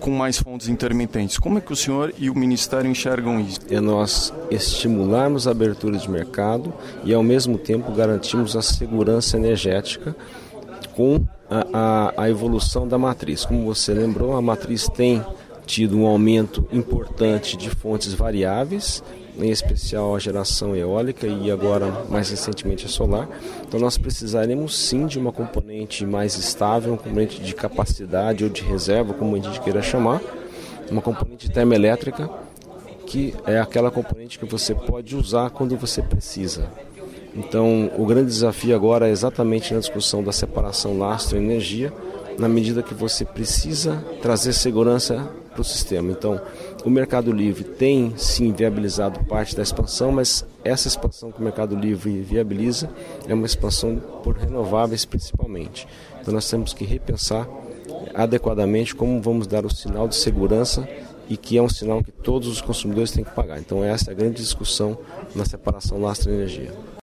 com 0.00 0.10
mais 0.10 0.38
fontes 0.38 0.68
intermitentes. 0.68 1.38
Como 1.38 1.58
é 1.58 1.60
que 1.60 1.72
o 1.72 1.76
senhor 1.76 2.14
e 2.18 2.30
o 2.30 2.34
Ministério 2.34 2.90
enxergam 2.90 3.40
isso? 3.40 3.60
É 3.70 3.80
nós 3.80 4.32
estimularmos 4.50 5.46
a 5.46 5.50
abertura 5.50 5.98
de 5.98 6.10
mercado 6.10 6.72
e, 7.04 7.12
ao 7.12 7.22
mesmo 7.22 7.58
tempo, 7.58 7.92
garantirmos 7.92 8.56
a 8.56 8.62
segurança 8.62 9.36
energética 9.36 10.14
com 10.94 11.24
a, 11.50 11.66
a, 11.72 12.22
a 12.24 12.30
evolução 12.30 12.86
da 12.86 12.98
matriz. 12.98 13.44
Como 13.44 13.64
você 13.64 13.92
lembrou, 13.92 14.36
a 14.36 14.42
matriz 14.42 14.88
tem 14.88 15.24
tido 15.66 15.98
um 15.98 16.06
aumento 16.06 16.66
importante 16.72 17.56
de 17.56 17.68
fontes 17.68 18.12
variáveis 18.14 19.02
em 19.38 19.50
especial 19.50 20.14
a 20.14 20.18
geração 20.18 20.74
eólica 20.74 21.26
e 21.26 21.50
agora 21.50 22.04
mais 22.08 22.30
recentemente 22.30 22.86
a 22.86 22.88
solar. 22.88 23.28
Então 23.66 23.78
nós 23.78 23.96
precisaremos 23.96 24.76
sim 24.76 25.06
de 25.06 25.18
uma 25.18 25.32
componente 25.32 26.04
mais 26.04 26.36
estável, 26.36 26.92
uma 26.92 26.98
componente 26.98 27.40
de 27.40 27.54
capacidade 27.54 28.44
ou 28.44 28.50
de 28.50 28.62
reserva, 28.62 29.14
como 29.14 29.36
a 29.36 29.38
gente 29.38 29.60
queira 29.60 29.80
chamar, 29.80 30.20
uma 30.90 31.00
componente 31.00 31.50
termoelétrica 31.50 32.28
que 33.06 33.34
é 33.46 33.58
aquela 33.58 33.90
componente 33.90 34.38
que 34.38 34.44
você 34.44 34.74
pode 34.74 35.16
usar 35.16 35.48
quando 35.48 35.74
você 35.78 36.02
precisa. 36.02 36.68
Então, 37.34 37.90
o 37.96 38.04
grande 38.04 38.26
desafio 38.26 38.74
agora 38.74 39.08
é 39.08 39.10
exatamente 39.10 39.72
na 39.72 39.80
discussão 39.80 40.22
da 40.22 40.30
separação 40.30 40.98
lastro-energia, 40.98 41.90
na 42.38 42.48
medida 42.48 42.82
que 42.82 42.94
você 42.94 43.24
precisa 43.24 43.96
trazer 44.22 44.52
segurança 44.52 45.28
para 45.50 45.60
o 45.60 45.64
sistema. 45.64 46.12
Então, 46.12 46.40
o 46.84 46.90
Mercado 46.90 47.32
Livre 47.32 47.64
tem 47.64 48.14
sim 48.16 48.52
viabilizado 48.52 49.24
parte 49.24 49.56
da 49.56 49.62
expansão, 49.62 50.12
mas 50.12 50.46
essa 50.64 50.86
expansão 50.86 51.32
que 51.32 51.40
o 51.40 51.42
Mercado 51.42 51.74
Livre 51.74 52.22
viabiliza 52.22 52.88
é 53.26 53.34
uma 53.34 53.46
expansão 53.46 53.96
por 54.22 54.36
renováveis 54.36 55.04
principalmente. 55.04 55.88
Então, 56.20 56.32
nós 56.32 56.48
temos 56.48 56.72
que 56.72 56.84
repensar 56.84 57.48
adequadamente 58.14 58.94
como 58.94 59.20
vamos 59.20 59.46
dar 59.46 59.66
o 59.66 59.74
sinal 59.74 60.06
de 60.06 60.14
segurança 60.14 60.88
e 61.28 61.36
que 61.36 61.58
é 61.58 61.62
um 61.62 61.68
sinal 61.68 62.02
que 62.02 62.12
todos 62.12 62.48
os 62.48 62.60
consumidores 62.60 63.10
têm 63.10 63.24
que 63.24 63.32
pagar. 63.32 63.58
Então, 63.58 63.82
essa 63.82 64.10
é 64.10 64.12
a 64.12 64.16
grande 64.16 64.36
discussão 64.36 64.96
na 65.34 65.44
separação 65.44 66.00
lastro-energia. 66.00 66.72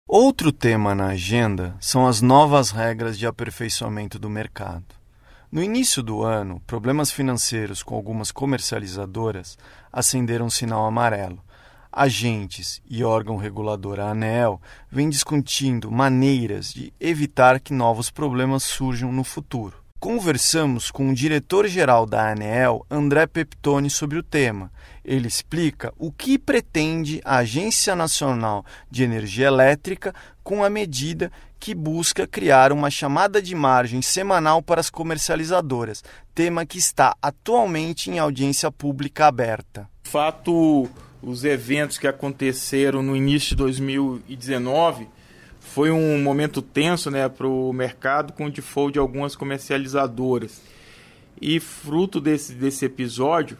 Outro 0.07 0.51
tema 0.51 0.93
na 0.93 1.07
agenda 1.07 1.75
são 1.79 2.05
as 2.05 2.21
novas 2.21 2.71
regras 2.71 3.17
de 3.17 3.25
aperfeiçoamento 3.25 4.19
do 4.19 4.29
mercado. 4.29 5.00
No 5.51 5.61
início 5.61 6.01
do 6.01 6.23
ano, 6.23 6.61
problemas 6.65 7.11
financeiros 7.11 7.83
com 7.83 7.93
algumas 7.93 8.31
comercializadoras 8.31 9.57
acenderam 9.91 10.45
um 10.45 10.49
sinal 10.49 10.85
amarelo. 10.85 11.43
Agentes 11.91 12.81
e 12.89 13.03
órgão 13.03 13.35
regulador 13.35 13.99
a 13.99 14.11
ANEEL 14.11 14.61
vêm 14.89 15.09
discutindo 15.09 15.91
maneiras 15.91 16.73
de 16.73 16.93
evitar 17.01 17.59
que 17.59 17.73
novos 17.73 18.09
problemas 18.09 18.63
surjam 18.63 19.11
no 19.11 19.25
futuro. 19.25 19.80
Conversamos 20.01 20.89
com 20.89 21.11
o 21.11 21.13
diretor-geral 21.13 22.07
da 22.07 22.31
ANEEL, 22.31 22.83
André 22.89 23.27
Peptoni, 23.27 23.87
sobre 23.87 24.17
o 24.17 24.23
tema. 24.23 24.71
Ele 25.05 25.27
explica 25.27 25.93
o 25.95 26.11
que 26.11 26.39
pretende 26.39 27.21
a 27.23 27.37
Agência 27.37 27.95
Nacional 27.95 28.65
de 28.89 29.03
Energia 29.03 29.45
Elétrica 29.45 30.11
com 30.43 30.63
a 30.63 30.71
medida 30.71 31.31
que 31.59 31.75
busca 31.75 32.25
criar 32.25 32.71
uma 32.71 32.89
chamada 32.89 33.39
de 33.39 33.53
margem 33.53 34.01
semanal 34.01 34.59
para 34.63 34.81
as 34.81 34.89
comercializadoras, 34.89 36.03
tema 36.33 36.65
que 36.65 36.79
está 36.79 37.15
atualmente 37.21 38.09
em 38.09 38.17
audiência 38.17 38.71
pública 38.71 39.27
aberta. 39.27 39.87
Fato, 40.01 40.89
os 41.21 41.43
eventos 41.43 41.99
que 41.99 42.07
aconteceram 42.07 43.03
no 43.03 43.15
início 43.15 43.49
de 43.49 43.57
2019 43.57 45.07
foi 45.61 45.89
um 45.89 46.21
momento 46.21 46.61
tenso 46.61 47.09
né, 47.09 47.29
para 47.29 47.47
o 47.47 47.71
mercado 47.71 48.33
com 48.33 48.47
o 48.47 48.51
default 48.51 48.91
de 48.91 48.99
algumas 48.99 49.35
comercializadoras. 49.35 50.61
E 51.39 51.59
fruto 51.59 52.19
desse, 52.19 52.53
desse 52.53 52.83
episódio, 52.83 53.57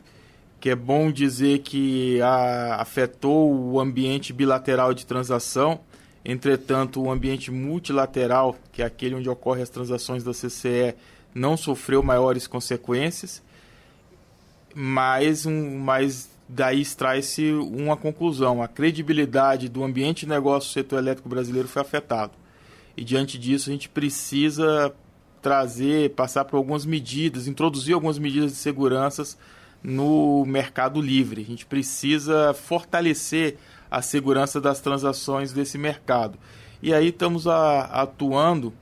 que 0.60 0.70
é 0.70 0.76
bom 0.76 1.10
dizer 1.10 1.60
que 1.60 2.22
a, 2.22 2.76
afetou 2.82 3.54
o 3.56 3.80
ambiente 3.80 4.34
bilateral 4.34 4.94
de 4.94 5.06
transação, 5.06 5.80
Entretanto, 6.24 7.02
o 7.02 7.12
ambiente 7.12 7.50
multilateral, 7.52 8.56
que 8.72 8.82
é 8.82 8.86
aquele 8.86 9.16
onde 9.16 9.30
ocorrem 9.30 9.64
as 9.64 9.70
transações 9.70 10.24
da 10.24 10.32
CCE, 10.32 10.96
não 11.34 11.58
sofreu 11.58 12.04
maiores 12.04 12.46
consequências, 12.46 13.42
mas, 14.74 15.46
um, 15.46 15.80
mas 15.80 16.30
daí 16.52 16.82
extrai-se 16.82 17.52
uma 17.54 17.96
conclusão: 17.96 18.62
a 18.62 18.68
credibilidade 18.68 19.70
do 19.70 19.84
ambiente 19.84 20.26
de 20.26 20.30
negócio 20.30 20.70
do 20.70 20.74
setor 20.74 21.00
elétrico 21.00 21.30
brasileiro 21.30 21.68
foi 21.68 21.82
afetado. 21.82 22.34
E 22.96 23.04
diante 23.04 23.40
disso, 23.40 23.70
a 23.70 23.74
gente 23.74 23.88
precisa 23.88 24.94
trazer, 25.42 26.12
passar 26.12 26.46
por 26.46 26.58
algumas 26.58 26.86
medidas, 26.86 27.48
introduzir 27.48 27.96
algumas 27.96 28.20
medidas 28.20 28.52
de 28.52 28.58
segurança 28.58 29.38
no 29.82 30.46
mercado 30.46 31.02
livre. 31.02 31.42
A 31.42 31.46
gente 31.46 31.66
precisa 31.66 32.54
fortalecer 32.54 33.58
a 33.90 34.02
segurança 34.02 34.62
das 34.62 34.80
transações 34.80 35.52
desse 35.52 35.78
mercado. 35.78 36.38
E 36.82 36.94
aí 36.94 37.08
estamos 37.08 37.48
a, 37.48 37.82
atuando 37.86 38.74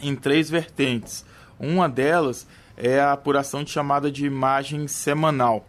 em 0.00 0.14
três 0.14 0.48
vertentes. 0.48 1.24
Uma 1.58 1.88
delas 1.88 2.46
é 2.76 3.00
a 3.00 3.12
apuração 3.12 3.64
de 3.64 3.70
chamada 3.70 4.10
de 4.10 4.24
imagem 4.24 4.86
semanal. 4.86 5.66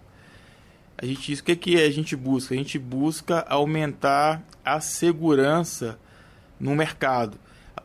A 0.97 1.05
gente, 1.05 1.33
o 1.33 1.43
que, 1.43 1.55
que 1.55 1.81
a 1.81 1.91
gente 1.91 2.15
busca? 2.15 2.55
A 2.55 2.57
gente 2.57 2.79
busca 2.79 3.45
aumentar 3.47 4.41
a 4.65 4.79
segurança 4.79 5.99
no 6.59 6.75
mercado. 6.75 7.37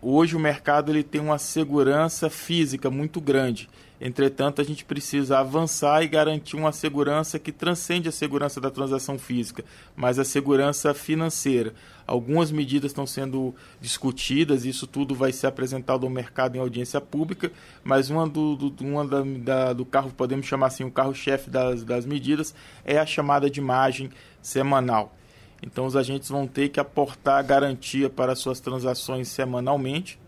Hoje 0.05 0.35
o 0.35 0.41
mercado 0.41 0.91
ele 0.91 1.05
tem 1.05 1.21
uma 1.21 1.39
segurança 1.39 2.29
física 2.29 2.91
muito 2.91 3.21
grande. 3.21 3.69
Entretanto, 4.01 4.61
a 4.61 4.65
gente 4.65 4.85
precisa 4.85 5.39
avançar 5.39 6.03
e 6.03 6.09
garantir 6.09 6.57
uma 6.57 6.73
segurança 6.73 7.39
que 7.39 7.53
transcende 7.53 8.09
a 8.09 8.13
segurança 8.13 8.61
da 8.61 8.69
transação 8.69 9.17
física, 9.17 9.65
mas 9.95 10.19
a 10.19 10.25
segurança 10.25 10.93
financeira. 10.93 11.73
Algumas 12.05 12.51
medidas 12.51 12.91
estão 12.91 13.07
sendo 13.07 13.55
discutidas, 13.81 14.65
isso 14.65 14.89
tudo 14.89 15.15
vai 15.15 15.31
ser 15.31 15.47
apresentado 15.47 16.05
ao 16.05 16.11
mercado 16.11 16.57
em 16.57 16.59
audiência 16.59 17.01
pública, 17.01 17.53
mas 17.85 18.11
uma 18.11 18.29
do, 18.29 18.57
do, 18.57 18.85
uma 18.85 19.07
da, 19.07 19.23
da, 19.23 19.73
do 19.73 19.85
carro, 19.85 20.11
podemos 20.11 20.47
chamar 20.47 20.67
assim, 20.67 20.83
o 20.83 20.91
carro-chefe 20.91 21.49
das, 21.49 21.85
das 21.85 22.05
medidas, 22.05 22.53
é 22.85 22.99
a 22.99 23.07
chamada 23.07 23.49
de 23.49 23.61
margem 23.61 24.11
semanal. 24.43 25.15
Então, 25.63 25.87
os 25.87 25.97
agentes 25.97 26.29
vão 26.29 26.47
ter 26.47 26.69
que 26.69 26.81
aportar 26.81 27.45
garantia 27.45 28.11
para 28.11 28.35
suas 28.35 28.61
transações 28.61 29.29
semanalmente 29.29 30.19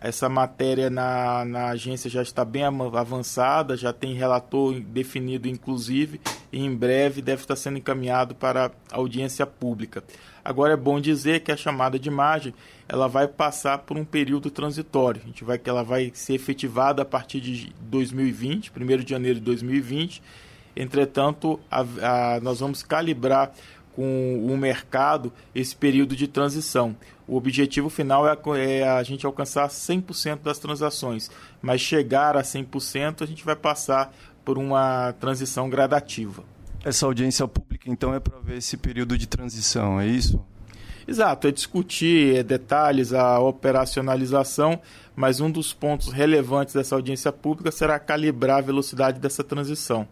essa 0.00 0.30
matéria 0.30 0.88
na, 0.88 1.44
na 1.44 1.66
agência 1.68 2.08
já 2.08 2.22
está 2.22 2.42
bem 2.42 2.64
avançada, 2.64 3.76
já 3.76 3.92
tem 3.92 4.14
relator 4.14 4.80
definido, 4.80 5.46
inclusive, 5.46 6.18
e 6.50 6.64
em 6.64 6.74
breve 6.74 7.20
deve 7.20 7.42
estar 7.42 7.54
sendo 7.54 7.76
encaminhado 7.76 8.34
para 8.34 8.70
audiência 8.90 9.44
pública. 9.44 10.02
Agora 10.42 10.72
é 10.72 10.76
bom 10.76 10.98
dizer 10.98 11.40
que 11.40 11.52
a 11.52 11.56
chamada 11.56 11.98
de 11.98 12.10
margem 12.10 12.54
ela 12.88 13.06
vai 13.08 13.28
passar 13.28 13.78
por 13.78 13.98
um 13.98 14.04
período 14.04 14.50
transitório. 14.50 15.20
A 15.22 15.26
gente 15.26 15.44
vai 15.44 15.58
que 15.58 15.68
ela 15.68 15.84
vai 15.84 16.10
ser 16.14 16.32
efetivada 16.32 17.02
a 17.02 17.04
partir 17.04 17.40
de 17.40 17.70
2020, 17.82 18.72
1 18.74 19.04
de 19.04 19.10
janeiro 19.10 19.38
de 19.38 19.44
2020. 19.44 20.22
Entretanto, 20.74 21.60
a, 21.70 21.80
a, 21.80 22.40
nós 22.40 22.60
vamos 22.60 22.82
calibrar 22.82 23.52
com 24.00 24.46
o 24.46 24.56
mercado 24.56 25.30
esse 25.54 25.76
período 25.76 26.16
de 26.16 26.26
transição. 26.26 26.96
O 27.28 27.36
objetivo 27.36 27.90
final 27.90 28.26
é 28.26 28.32
a, 28.32 28.58
é 28.58 28.88
a 28.88 29.02
gente 29.02 29.26
alcançar 29.26 29.68
100% 29.68 30.38
das 30.42 30.58
transações, 30.58 31.30
mas 31.60 31.82
chegar 31.82 32.34
a 32.34 32.40
100% 32.40 33.20
a 33.20 33.26
gente 33.26 33.44
vai 33.44 33.54
passar 33.54 34.10
por 34.42 34.56
uma 34.56 35.12
transição 35.20 35.68
gradativa. 35.68 36.42
Essa 36.82 37.04
audiência 37.04 37.46
pública, 37.46 37.90
então, 37.90 38.14
é 38.14 38.18
para 38.18 38.38
ver 38.38 38.56
esse 38.56 38.78
período 38.78 39.18
de 39.18 39.26
transição, 39.26 40.00
é 40.00 40.06
isso? 40.06 40.42
Exato, 41.06 41.46
é 41.46 41.52
discutir 41.52 42.36
é, 42.36 42.42
detalhes, 42.42 43.12
a 43.12 43.38
operacionalização, 43.38 44.80
mas 45.14 45.40
um 45.40 45.50
dos 45.50 45.74
pontos 45.74 46.10
relevantes 46.10 46.72
dessa 46.72 46.94
audiência 46.94 47.30
pública 47.30 47.70
será 47.70 47.98
calibrar 47.98 48.60
a 48.60 48.62
velocidade 48.62 49.20
dessa 49.20 49.44
transição. 49.44 50.08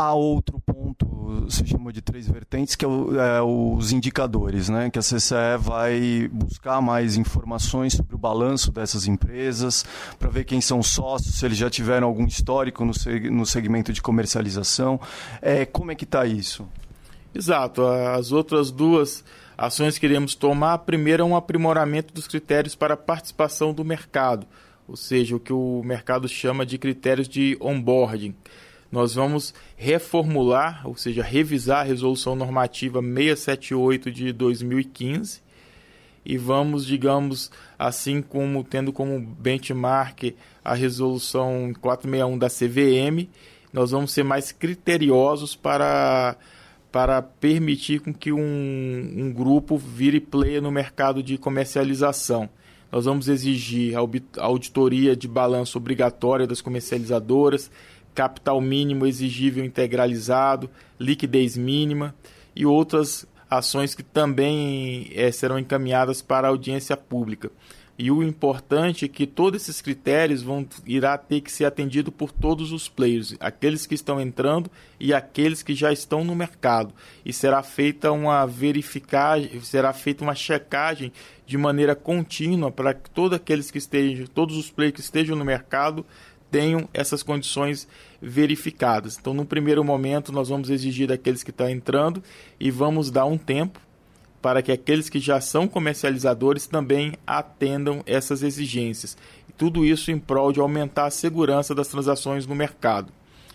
Há 0.00 0.14
outro 0.14 0.60
ponto, 0.60 1.50
se 1.50 1.66
chama 1.66 1.92
de 1.92 2.00
três 2.00 2.28
vertentes, 2.28 2.76
que 2.76 2.84
é, 2.84 2.88
o, 2.88 3.20
é, 3.20 3.42
os 3.42 3.90
indicadores, 3.90 4.68
né? 4.68 4.90
que 4.90 4.98
a 5.00 5.02
CCE 5.02 5.58
vai 5.58 6.30
buscar 6.32 6.80
mais 6.80 7.16
informações 7.16 7.94
sobre 7.94 8.14
o 8.14 8.18
balanço 8.18 8.70
dessas 8.70 9.08
empresas, 9.08 9.84
para 10.16 10.30
ver 10.30 10.44
quem 10.44 10.60
são 10.60 10.84
sócios, 10.84 11.34
se 11.34 11.44
eles 11.44 11.58
já 11.58 11.68
tiveram 11.68 12.06
algum 12.06 12.24
histórico 12.26 12.84
no, 12.84 12.92
no 13.32 13.44
segmento 13.44 13.92
de 13.92 14.00
comercialização. 14.00 15.00
É, 15.42 15.66
como 15.66 15.90
é 15.90 15.96
que 15.96 16.04
está 16.04 16.24
isso? 16.24 16.64
Exato. 17.34 17.84
As 17.84 18.30
outras 18.30 18.70
duas 18.70 19.24
ações 19.56 19.98
que 19.98 20.06
iremos 20.06 20.36
tomar, 20.36 20.74
a 20.74 20.78
primeira 20.78 21.24
é 21.24 21.26
um 21.26 21.34
aprimoramento 21.34 22.14
dos 22.14 22.28
critérios 22.28 22.76
para 22.76 22.96
participação 22.96 23.74
do 23.74 23.84
mercado, 23.84 24.46
ou 24.86 24.94
seja, 24.94 25.34
o 25.34 25.40
que 25.40 25.52
o 25.52 25.82
mercado 25.84 26.28
chama 26.28 26.64
de 26.64 26.78
critérios 26.78 27.28
de 27.28 27.58
onboarding 27.60 28.32
nós 28.90 29.14
vamos 29.14 29.54
reformular, 29.76 30.86
ou 30.86 30.96
seja, 30.96 31.22
revisar 31.22 31.80
a 31.80 31.82
resolução 31.82 32.34
normativa 32.34 33.00
678 33.02 34.10
de 34.10 34.32
2015 34.32 35.48
e 36.24 36.36
vamos, 36.36 36.84
digamos, 36.84 37.50
assim 37.78 38.20
como 38.20 38.62
tendo 38.62 38.92
como 38.92 39.18
benchmark 39.18 40.34
a 40.64 40.74
resolução 40.74 41.72
461 41.80 42.38
da 42.38 42.48
CVM, 42.48 43.30
nós 43.72 43.92
vamos 43.92 44.12
ser 44.12 44.24
mais 44.24 44.52
criteriosos 44.52 45.56
para 45.56 46.36
para 46.90 47.20
permitir 47.20 48.00
com 48.00 48.14
que 48.14 48.32
um, 48.32 48.40
um 48.40 49.30
grupo 49.30 49.76
vire 49.76 50.20
player 50.20 50.62
no 50.62 50.70
mercado 50.70 51.22
de 51.22 51.36
comercialização. 51.36 52.48
Nós 52.90 53.04
vamos 53.04 53.28
exigir 53.28 53.94
a 53.94 54.00
auditoria 54.42 55.14
de 55.14 55.28
balanço 55.28 55.76
obrigatória 55.76 56.46
das 56.46 56.62
comercializadoras, 56.62 57.70
capital 58.18 58.60
mínimo 58.60 59.06
exigível 59.06 59.64
integralizado, 59.64 60.68
liquidez 60.98 61.56
mínima 61.56 62.12
e 62.54 62.66
outras 62.66 63.24
ações 63.48 63.94
que 63.94 64.02
também 64.02 65.08
é, 65.14 65.30
serão 65.30 65.56
encaminhadas 65.56 66.20
para 66.20 66.48
a 66.48 66.50
audiência 66.50 66.96
pública. 66.96 67.48
E 67.96 68.10
o 68.10 68.20
importante 68.22 69.04
é 69.04 69.08
que 69.08 69.24
todos 69.24 69.62
esses 69.62 69.80
critérios 69.80 70.42
vão 70.42 70.66
irá 70.84 71.16
ter 71.16 71.40
que 71.40 71.50
ser 71.50 71.64
atendido 71.64 72.10
por 72.10 72.32
todos 72.32 72.72
os 72.72 72.88
players, 72.88 73.36
aqueles 73.38 73.86
que 73.86 73.94
estão 73.94 74.20
entrando 74.20 74.68
e 74.98 75.14
aqueles 75.14 75.62
que 75.62 75.74
já 75.74 75.92
estão 75.92 76.24
no 76.24 76.34
mercado. 76.34 76.92
E 77.24 77.32
será 77.32 77.62
feita 77.62 78.10
uma 78.10 78.46
verificagem, 78.46 79.60
será 79.62 79.92
feita 79.92 80.24
uma 80.24 80.34
checagem 80.34 81.12
de 81.46 81.56
maneira 81.56 81.94
contínua 81.94 82.70
para 82.70 82.94
que 82.94 83.10
todos 83.10 83.36
aqueles 83.36 83.70
que 83.70 83.78
estejam, 83.78 84.26
todos 84.26 84.56
os 84.56 84.70
players 84.70 84.94
que 84.94 85.00
estejam 85.00 85.36
no 85.36 85.44
mercado 85.44 86.04
tenham 86.50 86.88
essas 86.92 87.22
condições 87.22 87.88
verificadas. 88.20 89.16
Então, 89.18 89.32
no 89.32 89.44
primeiro 89.44 89.84
momento, 89.84 90.32
nós 90.32 90.48
vamos 90.48 90.70
exigir 90.70 91.08
daqueles 91.08 91.42
que 91.42 91.50
estão 91.50 91.68
entrando 91.68 92.22
e 92.58 92.70
vamos 92.70 93.10
dar 93.10 93.26
um 93.26 93.38
tempo 93.38 93.80
para 94.40 94.62
que 94.62 94.72
aqueles 94.72 95.08
que 95.08 95.18
já 95.18 95.40
são 95.40 95.66
comercializadores 95.66 96.66
também 96.66 97.14
atendam 97.26 98.02
essas 98.06 98.42
exigências. 98.42 99.16
Tudo 99.56 99.84
isso 99.84 100.10
em 100.10 100.18
prol 100.18 100.52
de 100.52 100.60
aumentar 100.60 101.06
a 101.06 101.10
segurança 101.10 101.74
das 101.74 101.88
transações 101.88 102.46
no 102.46 102.54
mercado. 102.54 103.12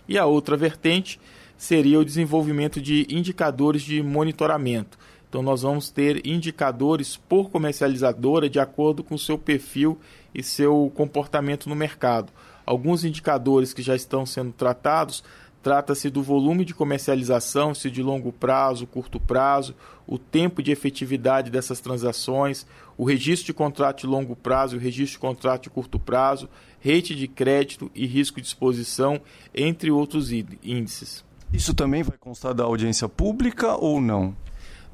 E 0.07 0.17
a 0.17 0.25
outra 0.25 0.57
vertente 0.57 1.19
seria 1.57 1.99
o 1.99 2.05
desenvolvimento 2.05 2.81
de 2.81 3.07
indicadores 3.09 3.83
de 3.83 4.03
monitoramento. 4.03 4.97
Então, 5.29 5.41
nós 5.41 5.61
vamos 5.61 5.89
ter 5.89 6.27
indicadores 6.27 7.15
por 7.15 7.49
comercializadora 7.49 8.49
de 8.49 8.59
acordo 8.59 9.03
com 9.03 9.17
seu 9.17 9.37
perfil 9.37 9.97
e 10.35 10.43
seu 10.43 10.91
comportamento 10.93 11.69
no 11.69 11.75
mercado 11.75 12.31
Alguns 12.65 13.03
indicadores 13.03 13.73
que 13.73 13.81
já 13.81 13.95
estão 13.95 14.25
sendo 14.25 14.51
tratados 14.51 15.23
Trata-se 15.63 16.09
do 16.09 16.21
volume 16.21 16.65
de 16.65 16.73
comercialização, 16.73 17.73
se 17.73 17.89
de 17.89 18.03
longo 18.03 18.33
prazo, 18.33 18.85
curto 18.85 19.17
prazo, 19.17 19.73
o 20.05 20.17
tempo 20.17 20.61
de 20.61 20.73
efetividade 20.73 21.49
dessas 21.49 21.79
transações, 21.79 22.67
o 22.97 23.05
registro 23.05 23.45
de 23.45 23.53
contrato 23.53 24.01
de 24.01 24.07
longo 24.07 24.35
prazo 24.35 24.75
o 24.75 24.79
registro 24.79 25.13
de 25.13 25.19
contrato 25.19 25.63
de 25.63 25.69
curto 25.69 25.97
prazo, 25.97 26.49
rate 26.83 27.15
de 27.15 27.29
crédito 27.29 27.89
e 27.95 28.05
risco 28.05 28.41
de 28.41 28.47
exposição, 28.47 29.21
entre 29.55 29.89
outros 29.89 30.33
índices. 30.33 31.23
Isso 31.53 31.73
também 31.73 32.03
vai 32.03 32.17
constar 32.17 32.53
da 32.53 32.65
audiência 32.65 33.07
pública 33.07 33.73
ou 33.73 34.01
não? 34.01 34.35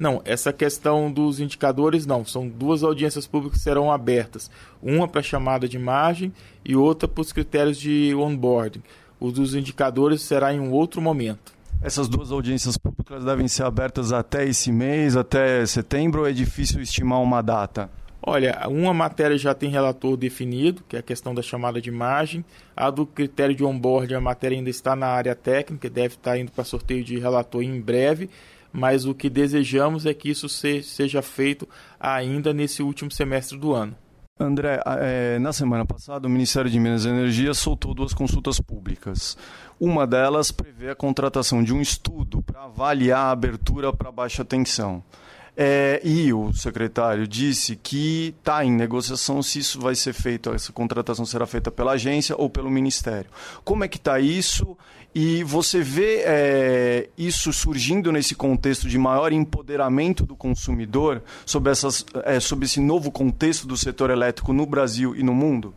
Não, 0.00 0.22
essa 0.24 0.50
questão 0.50 1.12
dos 1.12 1.40
indicadores 1.40 2.06
não. 2.06 2.24
São 2.24 2.48
duas 2.48 2.82
audiências 2.82 3.26
públicas 3.26 3.58
que 3.58 3.62
serão 3.62 3.92
abertas. 3.92 4.50
Uma 4.82 5.06
para 5.06 5.20
a 5.20 5.22
chamada 5.22 5.68
de 5.68 5.78
margem 5.78 6.32
e 6.64 6.74
outra 6.74 7.06
para 7.06 7.20
os 7.20 7.34
critérios 7.34 7.78
de 7.78 8.14
onboarding. 8.14 8.82
O 9.20 9.30
dos 9.30 9.54
indicadores 9.54 10.22
será 10.22 10.54
em 10.54 10.58
um 10.58 10.72
outro 10.72 11.02
momento. 11.02 11.52
Essas 11.82 12.08
duas 12.08 12.32
audiências 12.32 12.78
públicas 12.78 13.26
devem 13.26 13.46
ser 13.46 13.64
abertas 13.64 14.10
até 14.10 14.46
esse 14.46 14.72
mês, 14.72 15.18
até 15.18 15.66
setembro, 15.66 16.22
ou 16.22 16.26
é 16.26 16.32
difícil 16.32 16.80
estimar 16.80 17.20
uma 17.20 17.42
data? 17.42 17.90
Olha, 18.22 18.58
uma 18.68 18.94
matéria 18.94 19.36
já 19.36 19.52
tem 19.52 19.68
relator 19.68 20.16
definido, 20.16 20.82
que 20.88 20.96
é 20.96 21.00
a 21.00 21.02
questão 21.02 21.34
da 21.34 21.42
chamada 21.42 21.80
de 21.80 21.90
margem. 21.90 22.42
A 22.74 22.90
do 22.90 23.04
critério 23.04 23.54
de 23.54 23.64
onboard, 23.64 24.14
a 24.14 24.20
matéria 24.20 24.56
ainda 24.56 24.70
está 24.70 24.96
na 24.96 25.08
área 25.08 25.34
técnica, 25.34 25.90
deve 25.90 26.14
estar 26.14 26.38
indo 26.38 26.52
para 26.52 26.64
sorteio 26.64 27.04
de 27.04 27.18
relator 27.18 27.62
em 27.62 27.78
breve. 27.80 28.30
Mas 28.72 29.04
o 29.04 29.14
que 29.14 29.28
desejamos 29.28 30.06
é 30.06 30.14
que 30.14 30.30
isso 30.30 30.48
seja 30.48 31.22
feito 31.22 31.68
ainda 31.98 32.52
nesse 32.52 32.82
último 32.82 33.10
semestre 33.10 33.58
do 33.58 33.72
ano. 33.72 33.96
André, 34.38 34.80
é, 34.86 35.38
na 35.38 35.52
semana 35.52 35.84
passada 35.84 36.26
o 36.26 36.30
Ministério 36.30 36.70
de 36.70 36.80
Minas 36.80 37.04
e 37.04 37.10
Energia 37.10 37.52
soltou 37.52 37.92
duas 37.92 38.14
consultas 38.14 38.58
públicas. 38.58 39.36
Uma 39.78 40.06
delas 40.06 40.50
prevê 40.50 40.90
a 40.90 40.94
contratação 40.94 41.62
de 41.62 41.74
um 41.74 41.80
estudo 41.80 42.42
para 42.42 42.64
avaliar 42.64 43.26
a 43.26 43.30
abertura 43.32 43.92
para 43.92 44.10
baixa 44.10 44.44
tensão. 44.44 45.02
É, 45.56 46.00
e 46.02 46.32
o 46.32 46.54
secretário 46.54 47.28
disse 47.28 47.76
que 47.76 48.34
está 48.38 48.64
em 48.64 48.72
negociação 48.72 49.42
se 49.42 49.58
isso 49.58 49.78
vai 49.78 49.94
ser 49.94 50.14
feito, 50.14 50.54
essa 50.54 50.72
contratação 50.72 51.26
será 51.26 51.44
feita 51.44 51.70
pela 51.70 51.92
agência 51.92 52.34
ou 52.38 52.48
pelo 52.48 52.70
Ministério. 52.70 53.30
Como 53.62 53.84
é 53.84 53.88
que 53.88 53.98
está 53.98 54.18
isso? 54.18 54.74
E 55.12 55.42
você 55.42 55.82
vê 55.82 56.22
é, 56.24 57.08
isso 57.18 57.52
surgindo 57.52 58.12
nesse 58.12 58.34
contexto 58.34 58.88
de 58.88 58.96
maior 58.96 59.32
empoderamento 59.32 60.24
do 60.24 60.36
consumidor 60.36 61.22
sobre, 61.44 61.72
essas, 61.72 62.06
é, 62.24 62.38
sobre 62.38 62.66
esse 62.66 62.80
novo 62.80 63.10
contexto 63.10 63.66
do 63.66 63.76
setor 63.76 64.10
elétrico 64.10 64.52
no 64.52 64.64
Brasil 64.64 65.16
e 65.16 65.22
no 65.22 65.34
mundo? 65.34 65.74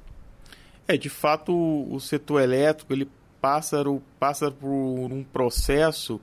É, 0.88 0.98
de 0.98 1.10
fato, 1.10 1.52
o 1.52 2.00
setor 2.00 2.42
elétrico 2.42 2.94
ele 2.94 3.10
passa, 3.42 3.84
passa 4.20 4.52
por 4.52 4.70
um 4.70 5.24
processo 5.24 6.22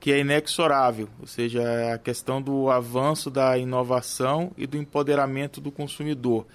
que 0.00 0.12
é 0.12 0.20
inexorável, 0.20 1.08
ou 1.20 1.26
seja, 1.26 1.92
a 1.92 1.98
questão 1.98 2.40
do 2.40 2.70
avanço 2.70 3.30
da 3.30 3.58
inovação 3.58 4.52
e 4.56 4.66
do 4.66 4.78
empoderamento 4.78 5.60
do 5.60 5.70
consumidor. 5.70 6.46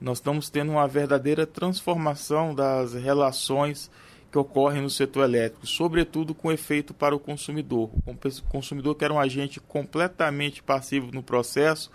Nós 0.00 0.18
estamos 0.18 0.48
tendo 0.48 0.72
uma 0.72 0.86
verdadeira 0.86 1.46
transformação 1.46 2.54
das 2.54 2.94
relações 2.94 3.90
que 4.34 4.38
ocorrem 4.38 4.82
no 4.82 4.90
setor 4.90 5.22
elétrico, 5.22 5.64
sobretudo 5.64 6.34
com 6.34 6.50
efeito 6.50 6.92
para 6.92 7.14
o 7.14 7.20
consumidor. 7.20 7.88
O 8.04 8.50
consumidor 8.50 8.96
que 8.96 9.04
era 9.04 9.14
um 9.14 9.20
agente 9.20 9.60
completamente 9.60 10.60
passivo 10.60 11.12
no 11.12 11.22
processo 11.22 11.88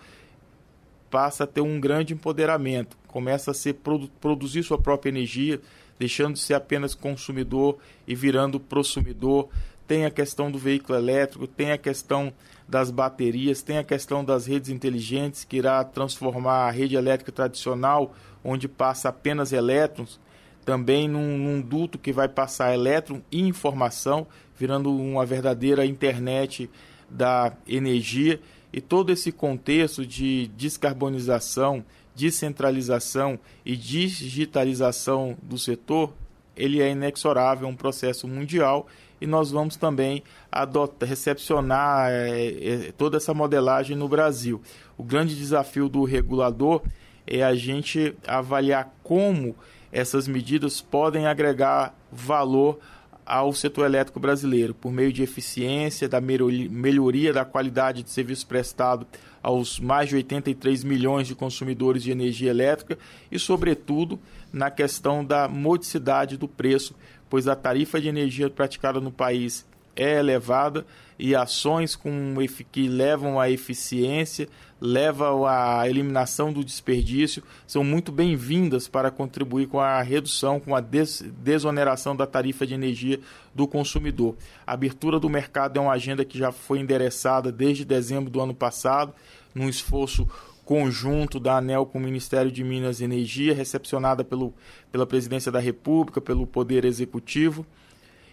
passa 1.12 1.44
a 1.44 1.48
ter 1.48 1.60
um 1.60 1.82
grande 1.82 2.14
empoderamento, 2.14 2.98
começa 3.08 3.52
a 3.52 3.54
ser 3.54 3.74
produ 3.74 4.08
produzir 4.22 4.64
sua 4.64 4.78
própria 4.78 5.10
energia, 5.10 5.60
deixando 6.00 6.36
de 6.36 6.40
ser 6.40 6.54
apenas 6.54 6.96
consumidor 6.96 7.78
e 8.08 8.16
virando 8.16 8.58
prosumidor. 8.58 9.50
Tem 9.86 10.06
a 10.06 10.10
questão 10.10 10.50
do 10.50 10.58
veículo 10.58 10.98
elétrico, 10.98 11.46
tem 11.46 11.74
a 11.74 11.78
questão 11.78 12.32
das 12.66 12.90
baterias, 12.90 13.62
tem 13.62 13.80
a 13.80 13.84
questão 13.84 14.24
das 14.24 14.46
redes 14.46 14.70
inteligentes 14.70 15.44
que 15.44 15.58
irá 15.58 15.84
transformar 15.84 16.70
a 16.70 16.72
rede 16.72 16.96
elétrica 16.96 17.34
tradicional, 17.34 18.16
onde 18.42 18.70
passa 18.70 19.10
apenas 19.10 19.52
elétrons, 19.52 20.22
também 20.66 21.08
num, 21.08 21.38
num, 21.38 21.62
duto 21.62 21.98
que 21.98 22.12
vai 22.12 22.28
passar 22.28 22.74
elétron 22.74 23.22
e 23.32 23.42
informação, 23.42 24.28
virando 24.58 24.94
uma 24.94 25.26
verdadeira 25.26 25.86
internet 25.86 26.70
da 27.10 27.54
energia. 27.68 28.40
E 28.72 28.80
todo 28.80 29.12
esse 29.12 29.32
contexto 29.32 30.06
de 30.06 30.48
descarbonização, 30.56 31.84
descentralização 32.16 33.40
e 33.66 33.76
digitalização 33.76 35.36
do 35.42 35.58
setor, 35.58 36.14
ele 36.56 36.82
é 36.82 36.92
inexorável, 36.92 37.68
é 37.68 37.72
um 37.72 37.76
processo 37.76 38.28
mundial 38.28 38.88
e 39.22 39.28
nós 39.28 39.52
vamos 39.52 39.76
também 39.76 40.24
adotar, 40.52 41.08
recepcionar 41.08 42.10
é, 42.12 42.92
toda 42.98 43.18
essa 43.18 43.34
modelagem 43.34 43.96
no 43.96 44.08
Brasil. 44.08 44.62
O 44.98 45.04
grande 45.04 45.36
desafio 45.36 45.90
do 45.90 46.04
regulador 46.04 46.82
é 47.26 47.44
a 47.44 47.54
gente 47.56 48.16
avaliar 48.28 48.94
como 49.04 49.56
essas 49.92 50.28
medidas 50.28 50.82
podem 50.82 51.26
agregar 51.28 51.94
valor 52.12 52.80
ao 53.26 53.54
setor 53.54 53.86
elétrico 53.86 54.20
brasileiro 54.20 54.74
por 54.74 54.92
meio 54.92 55.14
de 55.14 55.22
eficiência, 55.22 56.10
da 56.10 56.20
melhoria 56.20 57.32
da 57.32 57.46
qualidade 57.46 58.02
de 58.02 58.10
serviço 58.10 58.48
prestado 58.48 59.06
aos 59.42 59.80
mais 59.80 60.10
de 60.10 60.16
83 60.16 60.84
milhões 60.84 61.28
de 61.28 61.36
consumidores 61.36 62.02
de 62.02 62.12
energia 62.12 62.50
elétrica 62.50 62.98
e, 63.32 63.38
sobretudo, 63.38 64.20
na 64.52 64.72
questão 64.72 65.24
da 65.24 65.48
modicidade 65.48 66.38
do 66.38 66.48
preço, 66.48 66.96
pois 67.30 67.48
a 67.48 67.56
tarifa 67.56 68.02
de 68.02 68.08
energia 68.08 68.50
praticada 68.50 69.00
no 69.00 69.12
país 69.12 69.66
é 70.00 70.18
elevada 70.18 70.86
e 71.20 71.36
ações 71.36 71.98
com, 71.98 72.36
que 72.72 72.88
levam 72.88 73.38
à 73.38 73.50
eficiência, 73.50 74.48
levam 74.80 75.46
à 75.46 75.84
eliminação 75.88 76.54
do 76.54 76.64
desperdício, 76.64 77.44
são 77.68 77.84
muito 77.84 78.10
bem-vindas 78.10 78.88
para 78.88 79.12
contribuir 79.12 79.68
com 79.68 79.82
a 79.82 80.02
redução, 80.02 80.62
com 80.62 80.74
a 80.74 80.80
des 80.80 81.22
desoneração 81.44 82.16
da 82.16 82.26
tarifa 82.26 82.66
de 82.66 82.74
energia 82.74 83.20
do 83.54 83.68
consumidor. 83.68 84.38
A 84.66 84.72
abertura 84.72 85.20
do 85.20 85.30
mercado 85.30 85.78
é 85.78 85.82
uma 85.82 85.92
agenda 85.92 86.24
que 86.24 86.38
já 86.38 86.54
foi 86.54 86.80
endereçada 86.80 87.52
desde 87.52 87.84
dezembro 87.84 88.30
do 88.30 88.40
ano 88.40 88.56
passado, 88.56 89.14
num 89.54 89.68
esforço 89.68 90.26
conjunto 90.64 91.40
da 91.40 91.58
ANEL 91.58 91.86
com 91.86 91.98
o 91.98 92.02
Ministério 92.02 92.52
de 92.52 92.64
Minas 92.64 93.02
e 93.02 93.04
Energia, 93.04 93.54
recepcionada 93.54 94.24
pelo, 94.24 94.54
pela 94.92 95.06
Presidência 95.06 95.52
da 95.52 95.60
República, 95.60 96.22
pelo 96.22 96.48
Poder 96.48 96.86
Executivo 96.86 97.66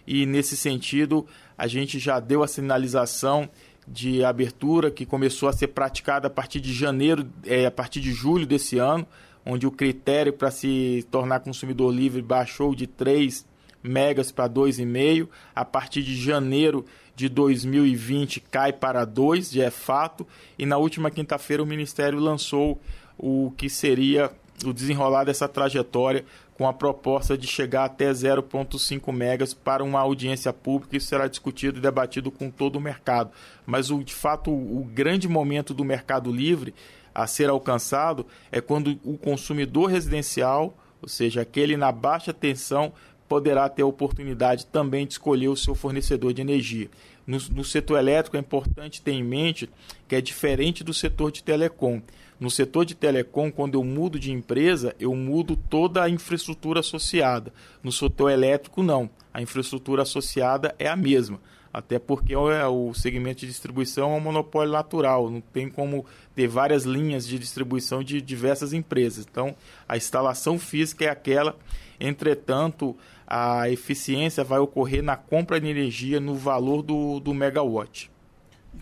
e 0.07 0.25
nesse 0.25 0.55
sentido 0.55 1.27
a 1.57 1.67
gente 1.67 1.99
já 1.99 2.19
deu 2.19 2.41
a 2.41 2.47
sinalização 2.47 3.49
de 3.87 4.23
abertura 4.23 4.89
que 4.89 5.05
começou 5.05 5.47
a 5.49 5.53
ser 5.53 5.67
praticada 5.67 6.27
a 6.27 6.29
partir 6.29 6.59
de 6.59 6.73
janeiro, 6.73 7.27
é, 7.45 7.65
a 7.65 7.71
partir 7.71 7.99
de 8.01 8.11
julho 8.11 8.45
desse 8.45 8.77
ano, 8.77 9.07
onde 9.45 9.65
o 9.65 9.71
critério 9.71 10.33
para 10.33 10.51
se 10.51 11.05
tornar 11.09 11.39
consumidor 11.39 11.93
livre 11.93 12.21
baixou 12.21 12.75
de 12.75 12.85
3 12.85 13.45
megas 13.81 14.31
para 14.31 14.49
2,5. 14.49 15.29
A 15.55 15.63
partir 15.63 16.03
de 16.03 16.15
janeiro 16.15 16.85
de 17.15 17.29
2020 17.29 18.41
cai 18.41 18.73
para 18.73 19.05
2, 19.05 19.51
já 19.51 19.65
é 19.65 19.71
fato. 19.71 20.27
E 20.59 20.65
na 20.65 20.77
última 20.77 21.09
quinta-feira 21.09 21.63
o 21.63 21.65
Ministério 21.65 22.19
lançou 22.19 22.81
o 23.17 23.51
que 23.57 23.69
seria 23.69 24.31
o 24.65 24.73
desenrolar 24.73 25.23
dessa 25.23 25.47
trajetória 25.47 26.25
com 26.57 26.67
a 26.67 26.73
proposta 26.73 27.37
de 27.37 27.45
chegar 27.45 27.85
até 27.85 28.09
0,5 28.11 29.13
megas 29.13 29.53
para 29.53 29.83
uma 29.83 29.99
audiência 29.99 30.51
pública. 30.51 30.97
Isso 30.97 31.05
será 31.07 31.27
discutido 31.27 31.77
e 31.77 31.81
debatido 31.81 32.31
com 32.31 32.49
todo 32.49 32.77
o 32.77 32.81
mercado. 32.81 33.31
Mas, 33.63 33.91
o, 33.91 34.03
de 34.03 34.13
fato, 34.13 34.49
o, 34.49 34.81
o 34.81 34.83
grande 34.83 35.27
momento 35.27 35.71
do 35.71 35.85
mercado 35.85 36.31
livre 36.31 36.73
a 37.13 37.27
ser 37.27 37.47
alcançado 37.49 38.25
é 38.51 38.59
quando 38.59 38.99
o 39.03 39.17
consumidor 39.17 39.91
residencial, 39.91 40.75
ou 40.99 41.07
seja, 41.07 41.41
aquele 41.41 41.77
na 41.77 41.91
baixa 41.91 42.33
tensão, 42.33 42.91
poderá 43.27 43.69
ter 43.69 43.83
a 43.83 43.87
oportunidade 43.87 44.65
também 44.65 45.05
de 45.05 45.13
escolher 45.13 45.49
o 45.49 45.55
seu 45.55 45.75
fornecedor 45.75 46.33
de 46.33 46.41
energia. 46.41 46.89
No, 47.25 47.37
no, 47.51 47.63
setor 47.63 47.99
elétrico 47.99 48.37
é 48.37 48.39
importante 48.39 49.01
ter 49.01 49.11
em 49.11 49.23
mente 49.23 49.69
que 50.07 50.15
é 50.15 50.21
diferente 50.21 50.83
do 50.83 50.93
setor 50.93 51.31
de 51.31 51.43
telecom. 51.43 52.01
No 52.39 52.51
setor 52.51 52.85
de 52.85 52.93
telecom, 52.93 53.51
quando 53.51 53.75
eu 53.75 53.83
mudo 53.83 54.19
de 54.19 54.31
empresa, 54.31 54.95
eu 54.99 55.15
mudo 55.15 55.55
toda 55.55 56.03
a 56.03 56.09
infraestrutura 56.09 56.81
associada. 56.81 57.51
No 57.81 57.91
setor 57.91 58.29
elétrico, 58.29 58.83
não. 58.83 59.09
A 59.33 59.41
infraestrutura 59.41 60.03
associada 60.03 60.75
é 60.77 60.87
a 60.87 60.95
mesma. 60.95 61.39
Até 61.73 61.99
porque 61.99 62.35
o 62.35 62.93
segmento 62.93 63.41
de 63.41 63.47
distribuição 63.47 64.13
é 64.13 64.15
um 64.15 64.19
monopólio 64.19 64.71
natural, 64.71 65.29
não 65.29 65.41
tem 65.41 65.69
como 65.69 66.05
ter 66.35 66.47
várias 66.47 66.85
linhas 66.85 67.27
de 67.27 67.37
distribuição 67.37 68.03
de 68.03 68.21
diversas 68.21 68.73
empresas. 68.73 69.27
Então, 69.29 69.55
a 69.87 69.97
instalação 69.97 70.57
física 70.57 71.05
é 71.05 71.09
aquela, 71.09 71.55
entretanto, 71.99 72.95
a 73.27 73.69
eficiência 73.69 74.43
vai 74.43 74.59
ocorrer 74.59 75.03
na 75.03 75.17
compra 75.17 75.59
de 75.59 75.67
energia 75.67 76.19
no 76.19 76.35
valor 76.35 76.81
do, 76.81 77.19
do 77.19 77.33
megawatt. 77.33 78.09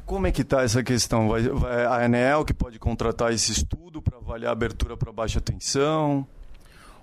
Como 0.05 0.27
é 0.27 0.31
que 0.31 0.41
está 0.41 0.63
essa 0.63 0.83
questão? 0.83 1.27
Vai, 1.29 1.43
vai, 1.43 1.85
a 1.85 2.05
ANEL 2.05 2.43
que 2.43 2.53
pode 2.53 2.79
contratar 2.79 3.33
esse 3.33 3.51
estudo 3.51 4.01
para 4.01 4.17
avaliar 4.17 4.49
a 4.49 4.53
abertura 4.53 4.97
para 4.97 5.11
baixa 5.11 5.39
tensão? 5.39 6.27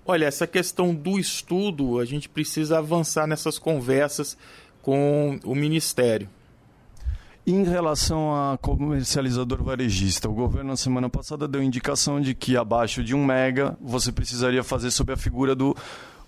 Olha, 0.05 0.27
essa 0.27 0.47
questão 0.47 0.95
do 0.95 1.19
estudo, 1.19 2.01
a 2.01 2.05
gente 2.05 2.29
precisa 2.29 2.79
avançar 2.79 3.27
nessas 3.27 3.59
conversas 3.59 4.37
com 4.83 5.39
o 5.45 5.55
Ministério. 5.55 6.29
Em 7.47 7.65
relação 7.65 8.33
a 8.33 8.57
comercializador 8.59 9.63
varejista, 9.65 10.29
o 10.29 10.33
governo 10.33 10.71
na 10.71 10.77
semana 10.77 11.09
passada 11.09 11.49
deu 11.49 11.63
indicação 11.63 12.21
de 12.21 12.35
que 12.35 12.57
abaixo 12.57 13.03
de 13.03 13.17
um 13.17 13.25
mega 13.25 13.77
você 13.81 14.13
precisaria 14.13 14.63
fazer 14.63 14.93
sob 14.93 15.13
a 15.13 15.17
figura 15.17 15.55
do 15.55 15.77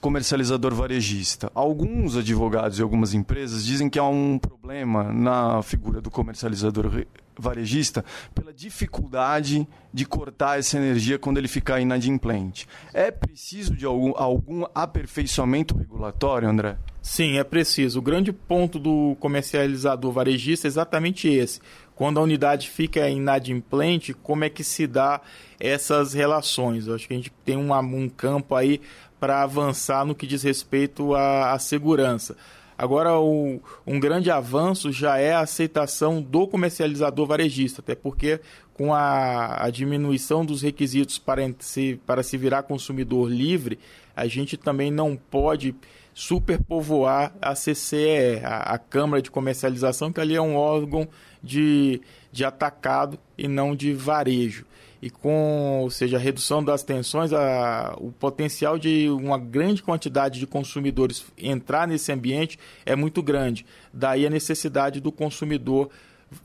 comercializador 0.04 0.74
varejista. 0.74 1.50
Alguns 1.54 2.14
advogados 2.14 2.78
e 2.78 2.82
algumas 2.82 3.14
empresas 3.14 3.64
dizem 3.64 3.88
que 3.88 3.98
há 3.98 4.04
um 4.04 4.38
problema 4.38 5.10
na 5.10 5.62
figura 5.62 5.98
do 5.98 6.10
comercializador 6.10 7.06
varejista 7.38 8.04
pela 8.34 8.52
dificuldade 8.52 9.66
de 9.90 10.04
cortar 10.04 10.58
essa 10.58 10.76
energia 10.76 11.18
quando 11.18 11.38
ele 11.38 11.48
ficar 11.48 11.80
inadimplente. 11.80 12.68
É 12.92 13.10
preciso 13.10 13.74
de 13.74 13.86
algum, 13.86 14.12
algum 14.14 14.66
aperfeiçoamento 14.74 15.74
regulatório, 15.74 16.50
André? 16.50 16.76
Sim, 17.00 17.38
é 17.38 17.44
preciso. 17.44 17.98
O 17.98 18.02
grande 18.02 18.30
ponto 18.30 18.78
do 18.78 19.16
comercializador 19.20 20.12
varejista 20.12 20.66
é 20.66 20.68
exatamente 20.68 21.28
esse. 21.28 21.60
Quando 21.94 22.18
a 22.18 22.22
unidade 22.22 22.68
fica 22.68 23.08
inadimplente, 23.08 24.12
como 24.12 24.44
é 24.44 24.50
que 24.50 24.64
se 24.64 24.86
dá 24.86 25.20
essas 25.60 26.12
relações? 26.12 26.86
Eu 26.86 26.94
acho 26.94 27.06
que 27.06 27.14
a 27.14 27.16
gente 27.16 27.32
tem 27.44 27.56
um, 27.56 27.72
um 27.72 28.08
campo 28.08 28.54
aí 28.54 28.80
para 29.20 29.42
avançar 29.42 30.04
no 30.04 30.14
que 30.14 30.26
diz 30.26 30.42
respeito 30.42 31.14
à, 31.14 31.52
à 31.52 31.58
segurança. 31.58 32.36
Agora, 32.76 33.18
o, 33.20 33.60
um 33.86 34.00
grande 34.00 34.30
avanço 34.30 34.90
já 34.90 35.16
é 35.16 35.32
a 35.32 35.40
aceitação 35.40 36.20
do 36.20 36.48
comercializador 36.48 37.26
varejista, 37.26 37.80
até 37.80 37.94
porque 37.94 38.40
com 38.72 38.92
a, 38.92 39.64
a 39.64 39.70
diminuição 39.70 40.44
dos 40.44 40.62
requisitos 40.62 41.16
para 41.16 41.42
se, 41.60 42.00
para 42.04 42.24
se 42.24 42.36
virar 42.36 42.64
consumidor 42.64 43.30
livre, 43.30 43.78
a 44.16 44.26
gente 44.26 44.56
também 44.56 44.90
não 44.90 45.16
pode 45.16 45.74
superpovoar 46.12 47.32
a 47.40 47.54
CCE, 47.54 48.40
a, 48.44 48.74
a 48.74 48.78
Câmara 48.78 49.22
de 49.22 49.30
Comercialização, 49.30 50.12
que 50.12 50.20
ali 50.20 50.34
é 50.34 50.42
um 50.42 50.56
órgão 50.56 51.08
de, 51.44 52.00
de 52.32 52.44
atacado 52.44 53.18
e 53.36 53.46
não 53.46 53.76
de 53.76 53.92
varejo 53.92 54.64
e 55.04 55.10
com, 55.10 55.80
ou 55.82 55.90
seja, 55.90 56.16
a 56.16 56.18
redução 56.18 56.64
das 56.64 56.82
tensões, 56.82 57.30
a, 57.30 57.94
o 57.98 58.10
potencial 58.10 58.78
de 58.78 59.06
uma 59.10 59.36
grande 59.36 59.82
quantidade 59.82 60.40
de 60.40 60.46
consumidores 60.46 61.26
entrar 61.36 61.86
nesse 61.86 62.10
ambiente 62.10 62.58
é 62.86 62.96
muito 62.96 63.22
grande. 63.22 63.66
Daí 63.92 64.26
a 64.26 64.30
necessidade 64.30 65.02
do 65.02 65.12
consumidor, 65.12 65.90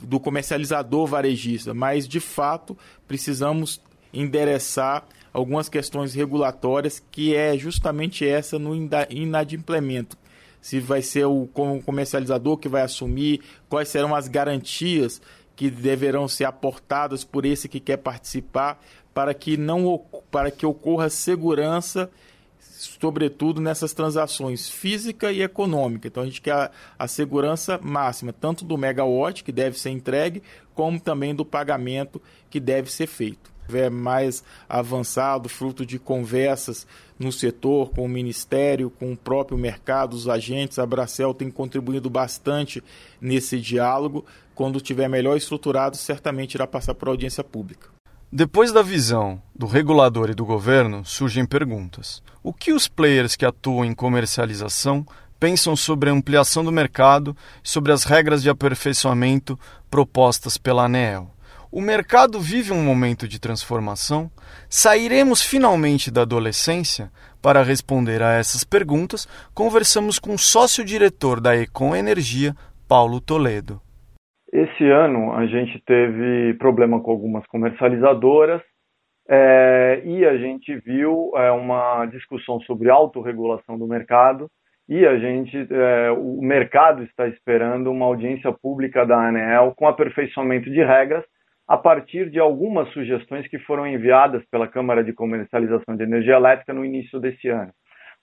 do 0.02 0.20
comercializador 0.20 1.08
varejista. 1.08 1.74
Mas, 1.74 2.06
de 2.06 2.20
fato, 2.20 2.78
precisamos 3.08 3.82
endereçar 4.14 5.06
algumas 5.32 5.70
questões 5.70 6.14
regulatórias, 6.14 7.02
que 7.12 7.34
é 7.34 7.58
justamente 7.58 8.28
essa 8.28 8.60
no 8.60 8.76
inadimplemento. 9.10 10.18
Se 10.62 10.80
vai 10.80 11.02
ser 11.02 11.26
o 11.26 11.48
comercializador 11.86 12.58
que 12.58 12.68
vai 12.68 12.82
assumir, 12.82 13.42
quais 13.70 13.90
serão 13.90 14.14
as 14.14 14.28
garantias 14.28 15.22
que 15.56 15.70
deverão 15.70 16.28
ser 16.28 16.46
aportadas 16.46 17.24
por 17.24 17.46
esse 17.46 17.68
que 17.68 17.80
quer 17.80 17.98
participar 17.98 18.82
para 19.14 19.34
que 19.34 19.58
não 19.58 20.02
para 20.32 20.52
que 20.52 20.66
ocorra 20.66 21.10
segurança 21.10 22.10
sobretudo 22.60 23.60
nessas 23.60 23.94
transações 23.94 24.70
física 24.70 25.32
e 25.32 25.42
econômica. 25.42 26.08
Então 26.08 26.24
a 26.24 26.26
gente 26.26 26.42
quer 26.42 26.54
a, 26.54 26.72
a, 26.98 27.08
segurança 27.08 27.78
máxima, 27.82 28.32
tanto 28.32 28.64
do 28.64 28.78
megawatt 28.78 29.44
que 29.44 29.52
deve 29.52 29.78
ser 29.78 29.90
entregue, 29.90 30.42
como 30.74 31.00
também 31.00 31.36
do 31.36 31.44
pagamento 31.44 32.22
que 32.50 32.60
deve 32.60 32.90
ser 32.90 33.08
feito. 33.08 33.52
É 33.74 33.90
mais 33.90 34.44
avançado, 34.68 35.50
fruto 35.50 35.86
de 35.86 36.00
conversas 36.00 36.88
no 37.18 37.32
setor, 37.32 37.92
com 37.92 38.06
o 38.06 38.10
Ministério, 38.10 38.90
com 38.90 39.12
o 39.12 39.18
próprio 39.18 39.58
mercado, 39.58 40.14
os 40.14 40.28
agentes. 40.28 40.80
A 40.80 40.86
Bracel 40.86 41.34
tem 41.34 41.52
contribuído 41.52 42.10
bastante 42.10 42.84
nesse 43.20 43.60
diálogo 43.60 44.26
quando 44.60 44.82
tiver 44.82 45.08
melhor 45.08 45.38
estruturado, 45.38 45.96
certamente 45.96 46.56
irá 46.56 46.68
passar 46.68 46.94
por 46.94 47.08
audiência 47.08 47.44
pública. 47.46 47.88
Depois 48.32 48.74
da 48.74 48.82
visão 48.82 49.42
do 49.56 49.66
regulador 49.66 50.30
e 50.30 50.36
do 50.36 50.46
governo, 50.46 51.04
surgem 51.06 51.46
perguntas. 51.46 52.22
O 52.44 52.54
que 52.54 52.74
os 52.74 52.86
players 52.88 53.36
que 53.36 53.46
atuam 53.46 53.86
em 53.86 53.94
comercialização 53.94 55.06
pensam 55.40 55.76
sobre 55.76 56.10
a 56.10 56.14
ampliação 56.14 56.64
do 56.64 56.72
mercado 56.72 57.36
e 57.64 57.70
sobre 57.70 57.92
as 57.92 58.04
regras 58.04 58.44
de 58.44 58.50
aperfeiçoamento 58.50 59.58
propostas 59.90 60.58
pela 60.58 60.84
ANEEL? 60.84 61.32
O 61.72 61.82
mercado 61.82 62.40
vive 62.40 62.74
um 62.74 62.84
momento 62.84 63.28
de 63.28 63.40
transformação? 63.40 64.32
Sairemos 64.68 65.44
finalmente 65.44 66.12
da 66.12 66.24
adolescência? 66.24 67.12
Para 67.44 67.62
responder 67.62 68.24
a 68.24 68.34
essas 68.34 68.64
perguntas, 68.64 69.28
conversamos 69.54 70.18
com 70.18 70.32
o 70.32 70.38
sócio-diretor 70.40 71.40
da 71.40 71.56
Econ 71.56 71.96
Energia, 71.96 72.54
Paulo 72.88 73.22
Toledo. 73.22 73.80
Esse 74.52 74.84
ano 74.90 75.32
a 75.34 75.46
gente 75.46 75.80
teve 75.86 76.56
problema 76.56 77.00
com 77.04 77.12
algumas 77.12 77.46
comercializadoras 77.46 78.64
é, 79.30 80.02
e 80.04 80.26
a 80.26 80.38
gente 80.38 80.76
viu 80.78 81.32
é, 81.36 81.52
uma 81.52 82.08
discussão 82.08 82.60
sobre 82.62 82.90
autorregulação 82.90 83.78
do 83.78 83.86
mercado 83.86 84.50
e 84.90 85.06
a 85.06 85.20
gente, 85.20 85.56
é, 85.70 86.10
o 86.14 86.42
mercado 86.42 87.04
está 87.04 87.28
esperando 87.28 87.92
uma 87.92 88.08
audiência 88.08 88.52
pública 88.52 89.06
da 89.06 89.28
ANEEL 89.28 89.76
com 89.78 89.88
aperfeiçoamento 89.88 90.68
de 90.68 90.84
regras 90.84 91.24
a 91.70 91.78
partir 91.78 92.32
de 92.32 92.40
algumas 92.40 92.92
sugestões 92.94 93.48
que 93.48 93.60
foram 93.60 93.86
enviadas 93.86 94.44
pela 94.50 94.68
Câmara 94.68 95.04
de 95.04 95.14
Comercialização 95.14 95.96
de 95.96 96.02
Energia 96.02 96.34
Elétrica 96.34 96.74
no 96.74 96.84
início 96.84 97.20
desse 97.20 97.48
ano. 97.48 97.72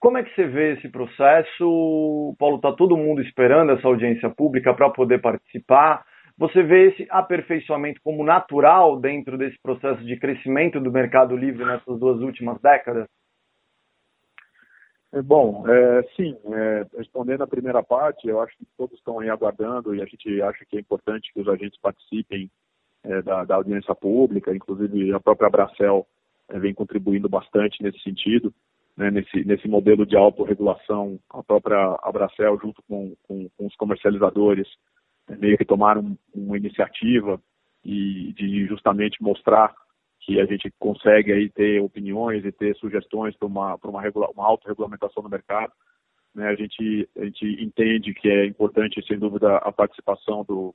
Como 0.01 0.19
é 0.19 0.25
que 0.25 0.35
você 0.35 0.49
vê 0.49 0.73
esse 0.73 0.89
processo? 0.89 2.35
Paulo, 2.41 2.57
está 2.57 2.73
todo 2.73 2.97
mundo 2.97 3.23
esperando 3.23 3.71
essa 3.71 3.87
audiência 3.87 4.29
pública 4.31 4.75
para 4.75 4.91
poder 4.91 5.21
participar? 5.21 6.05
Você 6.37 6.61
vê 6.65 6.89
esse 6.89 7.07
aperfeiçoamento 7.09 8.01
como 8.03 8.25
natural 8.25 8.99
dentro 8.99 9.39
desse 9.39 9.57
processo 9.63 10.05
de 10.05 10.19
crescimento 10.19 10.81
do 10.81 10.91
mercado 10.91 11.37
livre 11.37 11.65
nessas 11.65 12.01
duas 12.01 12.21
últimas 12.21 12.61
décadas? 12.61 13.07
É, 15.15 15.23
bom, 15.23 15.65
é, 15.69 16.03
sim, 16.17 16.37
é, 16.53 16.87
respondendo 16.99 17.43
a 17.43 17.47
primeira 17.47 17.81
parte, 17.81 18.27
eu 18.27 18.41
acho 18.41 18.57
que 18.59 18.67
todos 18.77 18.99
estão 18.99 19.21
aí 19.21 19.31
aguardando 19.31 19.95
e 19.95 20.03
a 20.03 20.05
gente 20.05 20.43
acha 20.43 20.65
que 20.69 20.77
é 20.77 20.81
importante 20.81 21.33
que 21.33 21.41
os 21.41 21.49
agentes 21.49 21.81
participem 21.81 22.51
é, 23.07 23.23
da, 23.23 23.45
da, 23.45 23.55
audiência 23.55 23.95
pública, 23.95 24.55
inclusive 24.55 25.13
a 25.13 25.21
própria 25.21 25.49
Bracel 25.49 26.07
é, 26.49 26.59
vem 26.59 26.75
contribuindo 26.75 27.29
bastante 27.29 27.83
nesse 27.83 28.01
sentido, 28.01 28.53
né, 28.97 29.11
nesse, 29.11 29.45
nesse 29.45 29.69
modelo 29.69 30.05
de 30.05 30.17
autorregulação, 30.17 31.19
a 31.31 31.43
própria 31.43 31.99
Abracel 32.03 32.59
junto 32.61 32.83
com, 32.89 33.15
com, 33.29 33.49
com 33.57 33.67
os 33.67 33.77
comercializadores 33.77 34.67
meio 35.39 35.59
que 35.59 35.65
tomaram 35.65 36.17
uma 36.35 36.57
iniciativa 36.57 37.41
e 37.85 38.33
de 38.33 38.67
justamente 38.67 39.23
mostrar 39.23 39.75
que 40.21 40.41
a 40.41 40.47
gente 40.47 40.73
consegue 40.79 41.33
aí 41.33 41.49
ter 41.51 41.81
opiniões 41.81 42.45
e 42.45 42.51
ter 42.51 42.75
sugestões 42.77 43.37
para 43.37 43.47
uma 43.47 43.79
para 43.79 43.91
uma, 43.91 44.01
regula, 44.01 44.29
uma 44.35 44.47
autorregulamentação 44.47 45.23
no 45.23 45.29
mercado. 45.29 45.73
Né? 46.35 46.49
A 46.49 46.55
gente 46.55 47.09
a 47.17 47.25
gente 47.25 47.63
entende 47.63 48.15
que 48.15 48.29
é 48.29 48.47
importante 48.47 49.05
sem 49.07 49.19
dúvida 49.19 49.57
a 49.59 49.71
participação 49.71 50.45
do, 50.45 50.75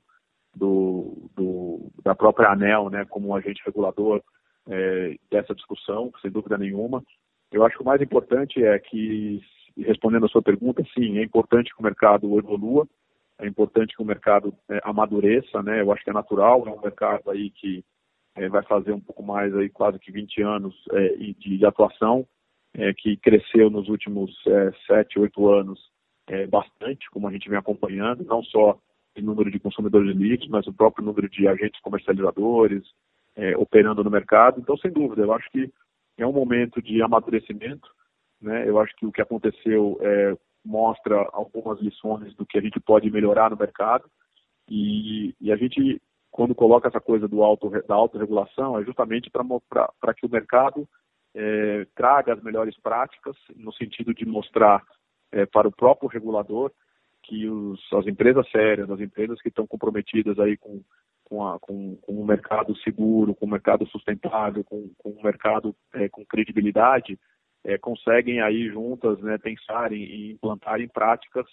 do, 0.54 1.30
do 1.34 1.90
da 2.04 2.14
própria 2.14 2.50
ANEL, 2.50 2.90
né, 2.90 3.04
como 3.04 3.28
um 3.28 3.34
agente 3.34 3.62
regulador 3.64 4.22
é, 4.68 5.16
dessa 5.30 5.54
discussão, 5.54 6.12
sem 6.20 6.30
dúvida 6.30 6.58
nenhuma. 6.58 7.02
Eu 7.50 7.64
acho 7.64 7.76
que 7.76 7.82
o 7.82 7.86
mais 7.86 8.00
importante 8.00 8.64
é 8.64 8.78
que 8.78 9.40
respondendo 9.76 10.26
a 10.26 10.28
sua 10.28 10.42
pergunta, 10.42 10.82
sim, 10.94 11.18
é 11.18 11.22
importante 11.22 11.72
que 11.72 11.80
o 11.80 11.82
mercado 11.82 12.38
evolua, 12.38 12.86
é 13.38 13.46
importante 13.46 13.96
que 13.96 14.02
o 14.02 14.06
mercado 14.06 14.54
é, 14.70 14.80
amadureça, 14.84 15.62
né? 15.62 15.80
Eu 15.80 15.90
acho 15.92 16.04
que 16.04 16.10
é 16.10 16.12
natural, 16.12 16.66
é 16.66 16.70
um 16.70 16.80
mercado 16.80 17.30
aí 17.30 17.50
que 17.50 17.84
é, 18.36 18.48
vai 18.48 18.62
fazer 18.62 18.92
um 18.92 19.00
pouco 19.00 19.22
mais 19.22 19.54
aí 19.56 19.68
quase 19.68 19.98
que 19.98 20.12
20 20.12 20.42
anos 20.42 20.74
é, 20.92 21.08
de, 21.16 21.58
de, 21.58 21.66
atuação, 21.66 22.26
é, 22.74 22.92
que 22.94 23.16
cresceu 23.16 23.68
nos 23.68 23.88
últimos 23.88 24.30
é, 24.46 24.72
7, 24.86 25.18
8 25.18 25.48
anos 25.48 25.80
é, 26.28 26.46
bastante, 26.46 27.10
como 27.10 27.26
a 27.26 27.32
gente 27.32 27.48
vem 27.48 27.58
acompanhando, 27.58 28.24
não 28.24 28.42
só 28.44 28.78
em 29.16 29.22
número 29.22 29.50
de 29.50 29.58
consumidores 29.58 30.16
livres, 30.16 30.48
mas 30.48 30.66
o 30.66 30.72
próprio 30.72 31.04
número 31.04 31.28
de 31.28 31.46
agentes 31.46 31.80
comercializadores 31.80 32.82
é, 33.36 33.56
operando 33.56 34.02
no 34.02 34.10
mercado. 34.10 34.60
Então, 34.60 34.76
sem 34.76 34.90
dúvida, 34.90 35.22
eu 35.22 35.32
acho 35.32 35.50
que 35.50 35.72
é 36.18 36.26
um 36.26 36.32
momento 36.32 36.80
de 36.80 37.02
amadurecimento. 37.02 37.88
Né? 38.40 38.68
Eu 38.68 38.80
acho 38.80 38.94
que 38.96 39.06
o 39.06 39.12
que 39.12 39.22
aconteceu 39.22 39.98
é, 40.00 40.36
mostra 40.64 41.28
algumas 41.32 41.80
lições 41.80 42.34
do 42.34 42.46
que 42.46 42.58
a 42.58 42.60
gente 42.60 42.80
pode 42.80 43.10
melhorar 43.10 43.50
no 43.50 43.56
mercado. 43.56 44.04
E, 44.68 45.34
e 45.40 45.52
a 45.52 45.56
gente, 45.56 46.00
quando 46.30 46.54
coloca 46.54 46.88
essa 46.88 47.00
coisa 47.00 47.28
do 47.28 47.42
auto, 47.42 47.70
da 47.86 47.94
autorregulação, 47.94 48.78
é 48.78 48.84
justamente 48.84 49.30
para 49.30 50.14
que 50.14 50.26
o 50.26 50.30
mercado 50.30 50.88
é, 51.34 51.86
traga 51.94 52.34
as 52.34 52.42
melhores 52.42 52.78
práticas, 52.80 53.36
no 53.56 53.72
sentido 53.72 54.14
de 54.14 54.24
mostrar 54.24 54.82
é, 55.30 55.46
para 55.46 55.68
o 55.68 55.72
próprio 55.72 56.08
regulador 56.08 56.70
que 57.22 57.48
os, 57.48 57.80
as 57.92 58.06
empresas 58.06 58.48
sérias, 58.50 58.90
as 58.90 59.00
empresas 59.00 59.40
que 59.40 59.48
estão 59.48 59.66
comprometidas 59.66 60.38
aí 60.38 60.56
com, 60.56 60.82
com, 61.24 61.46
a, 61.46 61.58
com, 61.58 61.96
com 61.96 62.20
um 62.20 62.24
mercado 62.24 62.76
seguro, 62.78 63.34
com 63.34 63.46
um 63.46 63.50
mercado 63.50 63.86
sustentável, 63.86 64.64
com, 64.64 64.90
com 64.98 65.10
um 65.10 65.22
mercado 65.22 65.74
é, 65.94 66.08
com 66.08 66.24
credibilidade, 66.24 67.18
é, 67.64 67.78
conseguem 67.78 68.40
aí 68.40 68.68
juntas 68.68 69.20
né, 69.20 69.38
pensar 69.38 69.92
em, 69.92 70.02
em 70.02 70.30
implantar 70.32 70.80
em 70.80 70.88
práticas 70.88 71.46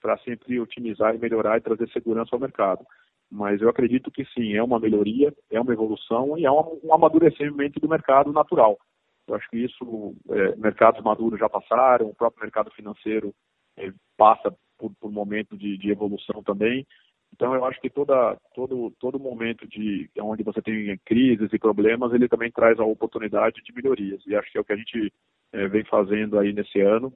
para 0.00 0.18
sempre 0.18 0.58
otimizar 0.58 1.14
e 1.14 1.18
melhorar 1.18 1.58
e 1.58 1.62
trazer 1.62 1.88
segurança 1.90 2.34
ao 2.34 2.40
mercado. 2.40 2.84
Mas 3.30 3.62
eu 3.62 3.68
acredito 3.68 4.10
que 4.10 4.24
sim, 4.26 4.54
é 4.54 4.62
uma 4.62 4.78
melhoria, 4.78 5.32
é 5.50 5.60
uma 5.60 5.72
evolução 5.72 6.36
e 6.36 6.44
é 6.44 6.50
um, 6.50 6.80
um 6.84 6.92
amadurecimento 6.92 7.80
do 7.80 7.88
mercado 7.88 8.32
natural. 8.32 8.76
Eu 9.26 9.36
acho 9.36 9.48
que 9.48 9.58
isso, 9.58 10.14
é, 10.30 10.56
mercados 10.56 11.02
maduros 11.02 11.38
já 11.38 11.48
passaram, 11.48 12.08
o 12.08 12.14
próprio 12.14 12.42
mercado 12.42 12.70
financeiro 12.72 13.32
é, 13.78 13.90
passa 14.16 14.54
por, 14.82 14.92
por 15.00 15.12
momento 15.12 15.56
de, 15.56 15.78
de, 15.78 15.90
evolução 15.90 16.42
também. 16.42 16.84
Então, 17.32 17.54
eu 17.54 17.64
acho 17.64 17.80
que 17.80 17.88
toda, 17.88 18.36
todo, 18.54 18.92
todo 18.98 19.18
momento 19.18 19.66
de 19.68 20.10
onde 20.18 20.42
você 20.42 20.60
tem 20.60 20.98
crises 21.04 21.50
e 21.52 21.58
problemas, 21.58 22.12
ele 22.12 22.28
também 22.28 22.50
traz 22.50 22.78
a 22.80 22.84
oportunidade 22.84 23.62
de 23.62 23.72
melhorias. 23.72 24.20
E 24.26 24.34
acho 24.34 24.50
que 24.50 24.58
é 24.58 24.60
o 24.60 24.64
que 24.64 24.72
a 24.72 24.76
gente 24.76 25.12
é, 25.52 25.68
vem 25.68 25.84
fazendo 25.84 26.38
aí 26.38 26.52
nesse 26.52 26.80
ano. 26.80 27.12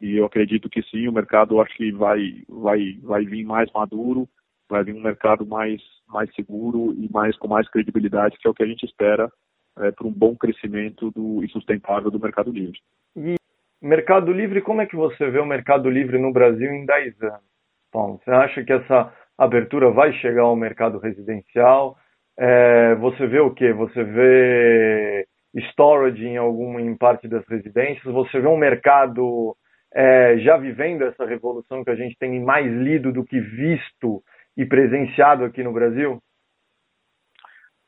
E 0.00 0.16
eu 0.16 0.24
acredito 0.24 0.70
que 0.70 0.82
sim, 0.82 1.06
o 1.06 1.12
mercado 1.12 1.60
acho 1.60 1.76
que 1.76 1.92
vai, 1.92 2.42
vai, 2.48 2.98
vai 3.02 3.24
vir 3.24 3.44
mais 3.44 3.70
maduro, 3.72 4.28
vai 4.68 4.82
vir 4.82 4.94
um 4.94 5.02
mercado 5.02 5.46
mais, 5.46 5.80
mais 6.08 6.34
seguro 6.34 6.92
e 6.94 7.08
mais 7.12 7.36
com 7.36 7.46
mais 7.46 7.68
credibilidade, 7.68 8.38
que 8.38 8.48
é 8.48 8.50
o 8.50 8.54
que 8.54 8.64
a 8.64 8.66
gente 8.66 8.84
espera 8.84 9.30
é, 9.78 9.92
para 9.92 10.06
um 10.06 10.12
bom 10.12 10.34
crescimento 10.34 11.10
do, 11.12 11.44
e 11.44 11.48
sustentável 11.50 12.10
do 12.10 12.18
Mercado 12.18 12.50
Livre. 12.50 12.80
E 13.16 13.36
Mercado 13.82 14.32
Livre, 14.32 14.62
como 14.62 14.80
é 14.80 14.86
que 14.86 14.94
você 14.94 15.28
vê 15.28 15.40
o 15.40 15.46
Mercado 15.46 15.90
Livre 15.90 16.16
no 16.16 16.32
Brasil 16.32 16.72
em 16.72 16.86
10 16.86 17.20
anos? 17.22 17.52
Paulo, 17.90 18.20
você 18.22 18.30
acha 18.30 18.64
que 18.64 18.72
essa 18.72 19.12
abertura 19.36 19.90
vai 19.90 20.12
chegar 20.14 20.42
ao 20.42 20.54
mercado 20.54 20.98
residencial? 20.98 21.98
É, 22.38 22.94
você 22.94 23.26
vê 23.26 23.40
o 23.40 23.52
que? 23.52 23.72
Você 23.72 24.04
vê 24.04 25.26
storage 25.70 26.24
em 26.24 26.36
alguma 26.36 26.80
em 26.80 26.96
parte 26.96 27.26
das 27.26 27.44
residências? 27.48 28.04
Você 28.04 28.40
vê 28.40 28.46
um 28.46 28.56
mercado 28.56 29.56
é, 29.92 30.38
já 30.38 30.56
vivendo 30.56 31.02
essa 31.02 31.26
revolução 31.26 31.82
que 31.82 31.90
a 31.90 31.96
gente 31.96 32.16
tem 32.18 32.40
mais 32.40 32.72
lido 32.72 33.12
do 33.12 33.24
que 33.24 33.40
visto 33.40 34.22
e 34.56 34.64
presenciado 34.64 35.44
aqui 35.44 35.60
no 35.64 35.72
Brasil? 35.72 36.22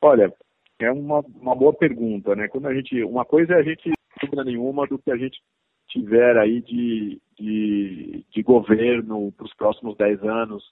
Olha, 0.01 0.29
é 0.81 0.91
uma, 0.91 1.21
uma 1.21 1.55
boa 1.55 1.73
pergunta, 1.73 2.35
né? 2.35 2.49
Quando 2.49 2.67
a 2.67 2.73
gente, 2.73 3.01
uma 3.01 3.23
coisa 3.23 3.53
é 3.53 3.59
a 3.59 3.63
gente, 3.63 3.93
dúvida 4.21 4.43
nenhuma, 4.43 4.85
do 4.85 4.99
que 4.99 5.09
a 5.09 5.15
gente 5.15 5.39
tiver 5.95 6.37
aí 6.37 6.61
de, 6.61 7.21
de, 7.39 8.25
de 8.29 8.43
governo 8.43 9.31
para 9.31 9.45
os 9.45 9.53
próximos 9.53 9.95
10 9.95 10.23
anos, 10.23 10.63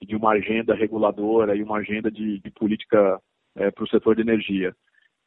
de 0.00 0.14
uma 0.14 0.32
agenda 0.32 0.74
reguladora 0.74 1.56
e 1.56 1.62
uma 1.62 1.78
agenda 1.78 2.10
de, 2.10 2.38
de 2.38 2.50
política 2.52 3.20
é, 3.56 3.70
para 3.70 3.82
o 3.82 3.88
setor 3.88 4.14
de 4.14 4.22
energia. 4.22 4.74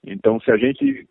Então, 0.05 0.39
se 0.39 0.49
a 0.49 0.57
gente 0.57 1.07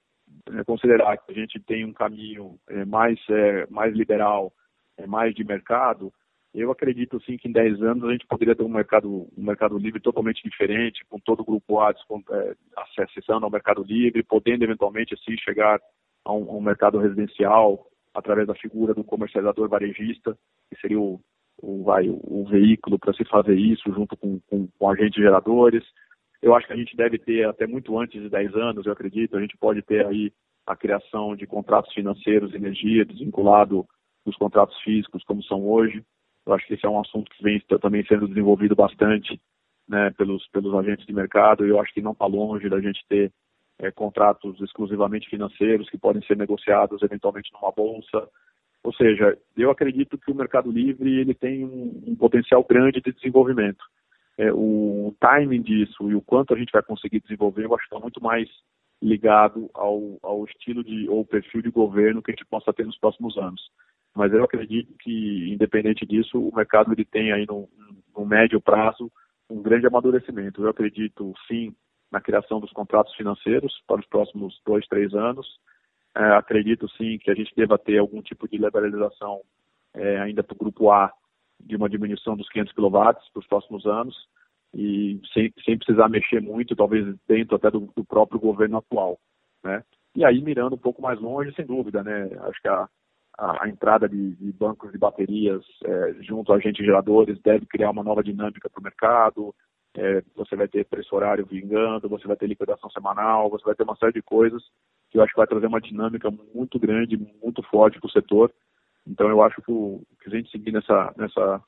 é, 0.54 0.64
considerar 0.64 1.18
que 1.18 1.30
a 1.30 1.34
gente 1.34 1.60
tem 1.60 1.84
um 1.84 1.92
caminho 1.92 2.58
é, 2.68 2.84
mais, 2.86 3.18
é, 3.28 3.66
mais 3.68 3.94
liberal, 3.94 4.52
é, 4.96 5.06
mais 5.06 5.34
de 5.34 5.44
mercado, 5.44 6.10
eu 6.54 6.70
acredito 6.70 7.22
sim 7.24 7.36
que 7.36 7.48
em 7.48 7.52
10 7.52 7.82
anos 7.82 8.04
a 8.04 8.12
gente 8.12 8.26
poderia 8.26 8.56
ter 8.56 8.62
um 8.62 8.68
mercado, 8.68 9.28
um 9.36 9.44
mercado 9.44 9.78
livre 9.78 10.00
totalmente 10.00 10.42
diferente, 10.42 11.04
com 11.08 11.20
todo 11.20 11.40
o 11.40 11.44
grupo 11.44 11.78
A 11.78 11.90
é, 11.90 12.54
acessando 13.04 13.44
ao 13.44 13.50
mercado 13.50 13.84
livre, 13.84 14.22
podendo 14.22 14.64
eventualmente 14.64 15.14
assim 15.14 15.36
chegar 15.36 15.78
a 16.24 16.32
um, 16.32 16.50
a 16.50 16.54
um, 16.54 16.60
mercado 16.60 16.98
residencial 16.98 17.86
através 18.14 18.46
da 18.46 18.54
figura 18.54 18.94
do 18.94 19.04
comercializador 19.04 19.68
varejista, 19.68 20.36
que 20.68 20.80
seria 20.80 21.00
o, 21.00 21.20
o, 21.62 21.84
vai, 21.84 22.08
o 22.08 22.44
veículo 22.48 22.98
para 22.98 23.12
se 23.14 23.24
fazer 23.24 23.54
isso 23.54 23.92
junto 23.92 24.16
com, 24.16 24.40
com, 24.48 24.68
com 24.78 24.90
agentes 24.90 25.22
geradores. 25.22 25.84
Eu 26.42 26.54
acho 26.54 26.66
que 26.66 26.72
a 26.72 26.76
gente 26.76 26.96
deve 26.96 27.18
ter 27.18 27.46
até 27.46 27.66
muito 27.66 27.98
antes 27.98 28.20
de 28.20 28.28
10 28.28 28.54
anos, 28.54 28.86
eu 28.86 28.92
acredito, 28.92 29.36
a 29.36 29.40
gente 29.40 29.56
pode 29.58 29.82
ter 29.82 30.06
aí 30.06 30.32
a 30.66 30.76
criação 30.76 31.36
de 31.36 31.46
contratos 31.46 31.92
financeiros 31.92 32.50
de 32.50 32.56
energia 32.56 33.04
desvinculado 33.04 33.86
dos 34.24 34.36
contratos 34.36 34.78
físicos 34.82 35.24
como 35.24 35.42
são 35.42 35.66
hoje. 35.66 36.02
Eu 36.46 36.54
acho 36.54 36.66
que 36.66 36.74
esse 36.74 36.86
é 36.86 36.88
um 36.88 37.00
assunto 37.00 37.30
que 37.30 37.42
vem 37.42 37.60
também 37.80 38.04
sendo 38.06 38.28
desenvolvido 38.28 38.74
bastante 38.74 39.40
né, 39.88 40.10
pelos, 40.16 40.46
pelos 40.48 40.74
agentes 40.74 41.06
de 41.06 41.12
mercado 41.12 41.66
e 41.66 41.70
eu 41.70 41.80
acho 41.80 41.92
que 41.92 42.00
não 42.00 42.12
está 42.12 42.26
longe 42.26 42.68
da 42.68 42.80
gente 42.80 43.04
ter 43.08 43.32
é, 43.80 43.90
contratos 43.90 44.60
exclusivamente 44.60 45.28
financeiros 45.28 45.88
que 45.90 45.98
podem 45.98 46.22
ser 46.22 46.36
negociados 46.36 47.02
eventualmente 47.02 47.50
numa 47.52 47.72
bolsa. 47.72 48.28
Ou 48.82 48.92
seja, 48.94 49.36
eu 49.56 49.70
acredito 49.70 50.16
que 50.16 50.30
o 50.30 50.34
Mercado 50.34 50.70
Livre 50.70 51.20
ele 51.20 51.34
tem 51.34 51.64
um, 51.64 52.02
um 52.06 52.16
potencial 52.16 52.64
grande 52.64 53.00
de 53.00 53.12
desenvolvimento. 53.12 53.84
É, 54.38 54.52
o 54.52 55.14
timing 55.20 55.62
disso 55.62 56.10
e 56.10 56.14
o 56.14 56.22
quanto 56.22 56.54
a 56.54 56.58
gente 56.58 56.72
vai 56.72 56.82
conseguir 56.82 57.20
desenvolver, 57.20 57.64
eu 57.64 57.74
acho 57.74 57.88
que 57.88 57.94
está 57.94 58.00
muito 58.00 58.22
mais 58.22 58.48
ligado 59.02 59.70
ao, 59.74 60.18
ao 60.22 60.44
estilo 60.44 60.84
de 60.84 61.08
ou 61.08 61.24
perfil 61.24 61.62
de 61.62 61.70
governo 61.70 62.22
que 62.22 62.30
a 62.30 62.34
gente 62.34 62.46
possa 62.46 62.72
ter 62.72 62.86
nos 62.86 62.98
próximos 62.98 63.36
anos 63.36 63.60
mas 64.14 64.32
eu 64.32 64.44
acredito 64.44 64.92
que, 64.98 65.52
independente 65.52 66.04
disso, 66.04 66.40
o 66.40 66.54
mercado 66.54 66.92
ele 66.92 67.04
tem 67.04 67.32
aí 67.32 67.46
no, 67.46 67.68
no 68.16 68.26
médio 68.26 68.60
prazo 68.60 69.10
um 69.48 69.62
grande 69.62 69.86
amadurecimento. 69.86 70.62
Eu 70.62 70.70
acredito, 70.70 71.32
sim, 71.46 71.74
na 72.10 72.20
criação 72.20 72.60
dos 72.60 72.72
contratos 72.72 73.14
financeiros 73.14 73.82
para 73.86 74.00
os 74.00 74.06
próximos 74.06 74.60
dois, 74.66 74.86
três 74.88 75.14
anos. 75.14 75.46
É, 76.16 76.24
acredito, 76.32 76.88
sim, 76.96 77.18
que 77.18 77.30
a 77.30 77.34
gente 77.34 77.54
deva 77.54 77.78
ter 77.78 77.98
algum 77.98 78.20
tipo 78.20 78.48
de 78.48 78.58
liberalização 78.58 79.40
é, 79.94 80.18
ainda 80.20 80.42
para 80.42 80.54
o 80.54 80.58
grupo 80.58 80.90
A 80.90 81.12
de 81.60 81.76
uma 81.76 81.88
diminuição 81.88 82.36
dos 82.36 82.48
500 82.48 82.72
kW 82.72 82.90
para 82.90 83.40
os 83.40 83.46
próximos 83.46 83.86
anos 83.86 84.16
e 84.74 85.20
sem, 85.32 85.52
sem 85.64 85.76
precisar 85.76 86.08
mexer 86.08 86.40
muito, 86.40 86.76
talvez 86.76 87.14
dentro 87.28 87.56
até 87.56 87.70
do, 87.70 87.92
do 87.94 88.04
próprio 88.04 88.40
governo 88.40 88.78
atual, 88.78 89.18
né? 89.62 89.82
E 90.14 90.24
aí 90.24 90.40
mirando 90.40 90.74
um 90.74 90.78
pouco 90.78 91.02
mais 91.02 91.20
longe, 91.20 91.54
sem 91.54 91.64
dúvida, 91.64 92.02
né? 92.02 92.28
Acho 92.40 92.60
que 92.60 92.68
a, 92.68 92.88
a, 93.38 93.64
a 93.64 93.68
entrada 93.68 94.08
de, 94.08 94.36
de, 94.36 94.52
bancos 94.52 94.92
de 94.92 94.98
baterias 94.98 95.62
é, 95.84 96.14
junto 96.20 96.52
a 96.52 96.56
agentes 96.56 96.84
geradores 96.84 97.40
deve 97.40 97.66
criar 97.66 97.90
uma 97.90 98.02
nova 98.02 98.22
dinâmica 98.22 98.68
para 98.68 98.80
o 98.80 98.82
mercado. 98.82 99.54
É, 99.96 100.22
você 100.36 100.54
vai 100.54 100.68
ter 100.68 100.86
preço 100.86 101.14
horário 101.16 101.44
vingando, 101.44 102.08
você 102.08 102.26
vai 102.26 102.36
ter 102.36 102.46
liquidação 102.46 102.88
semanal, 102.90 103.50
você 103.50 103.64
vai 103.64 103.74
ter 103.74 103.82
uma 103.82 103.96
série 103.96 104.12
de 104.12 104.22
coisas 104.22 104.62
que 105.10 105.18
eu 105.18 105.22
acho 105.22 105.32
que 105.32 105.38
vai 105.38 105.46
trazer 105.46 105.66
uma 105.66 105.80
dinâmica 105.80 106.30
muito 106.54 106.78
grande, 106.78 107.18
muito 107.42 107.62
forte 107.64 107.98
para 107.98 108.06
o 108.06 108.10
setor. 108.10 108.52
Então 109.06 109.28
eu 109.28 109.42
acho 109.42 109.60
que, 109.60 109.72
o, 109.72 110.02
que 110.22 110.28
a 110.28 110.36
gente 110.36 110.50
seguir 110.50 110.72
nessa, 110.72 111.12
nessa, 111.16 111.60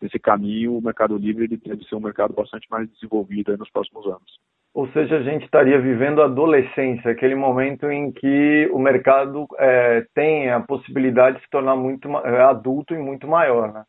nesse 0.00 0.18
caminho, 0.18 0.76
o 0.76 0.82
Mercado 0.82 1.16
Livre 1.16 1.44
ele 1.44 1.56
deve 1.56 1.84
ser 1.84 1.94
um 1.94 2.00
mercado 2.00 2.34
bastante 2.34 2.68
mais 2.70 2.88
desenvolvido 2.90 3.56
nos 3.56 3.70
próximos 3.70 4.06
anos. 4.06 4.38
Ou 4.72 4.86
seja, 4.92 5.16
a 5.16 5.22
gente 5.22 5.44
estaria 5.44 5.80
vivendo 5.80 6.22
a 6.22 6.26
adolescência, 6.26 7.10
aquele 7.10 7.34
momento 7.34 7.90
em 7.90 8.12
que 8.12 8.70
o 8.72 8.78
mercado 8.78 9.46
é, 9.58 10.06
tem 10.14 10.50
a 10.50 10.60
possibilidade 10.60 11.38
de 11.38 11.42
se 11.42 11.50
tornar 11.50 11.74
muito 11.74 12.08
é, 12.18 12.42
adulto 12.42 12.94
e 12.94 12.98
muito 12.98 13.26
maior, 13.26 13.72
né? 13.72 13.84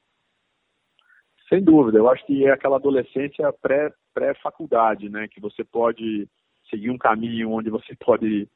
Sem 1.52 1.62
dúvida, 1.62 1.98
eu 1.98 2.10
acho 2.10 2.26
que 2.26 2.46
é 2.46 2.52
aquela 2.52 2.78
adolescência 2.78 3.54
pré-faculdade, 4.14 5.10
pré 5.10 5.22
né? 5.22 5.28
Que 5.28 5.42
você 5.42 5.66
pode 5.66 6.26
seguir 6.70 6.90
um 6.90 6.98
caminho 6.98 7.52
onde 7.52 7.70
você 7.70 7.94
pode 8.00 8.48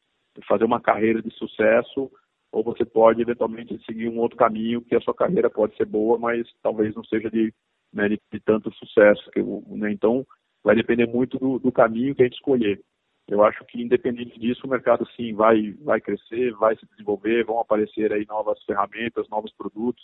fazer 0.48 0.64
uma 0.64 0.80
carreira 0.80 1.22
de 1.22 1.30
sucesso, 1.32 2.10
ou 2.52 2.64
você 2.64 2.86
pode 2.86 3.22
eventualmente 3.22 3.78
seguir 3.86 4.08
um 4.08 4.20
outro 4.20 4.38
caminho 4.38 4.82
que 4.82 4.96
a 4.96 5.02
sua 5.02 5.14
carreira 5.14 5.50
pode 5.50 5.76
ser 5.76 5.86
boa, 5.86 6.18
mas 6.18 6.48
talvez 6.64 6.96
não 6.96 7.04
seja 7.04 7.30
de, 7.30 7.54
né, 7.92 8.08
de, 8.08 8.20
de 8.32 8.40
tanto 8.40 8.74
sucesso. 8.74 9.30
Né? 9.68 9.92
Então, 9.92 10.26
vai 10.64 10.74
depender 10.74 11.06
muito 11.06 11.38
do, 11.38 11.60
do, 11.60 11.72
caminho 11.74 12.16
que 12.16 12.22
a 12.22 12.26
gente 12.26 12.36
escolher. 12.36 12.82
Eu 13.28 13.44
acho 13.44 13.66
que 13.66 13.82
independente 13.82 14.40
disso, 14.40 14.66
o 14.66 14.70
mercado 14.70 15.06
sim 15.18 15.34
vai, 15.34 15.74
vai 15.84 16.00
crescer, 16.00 16.54
vai 16.54 16.78
se 16.78 16.86
desenvolver, 16.86 17.44
vão 17.44 17.60
aparecer 17.60 18.14
aí 18.14 18.26
novas 18.26 18.62
ferramentas, 18.64 19.28
novos 19.28 19.52
produtos, 19.54 20.04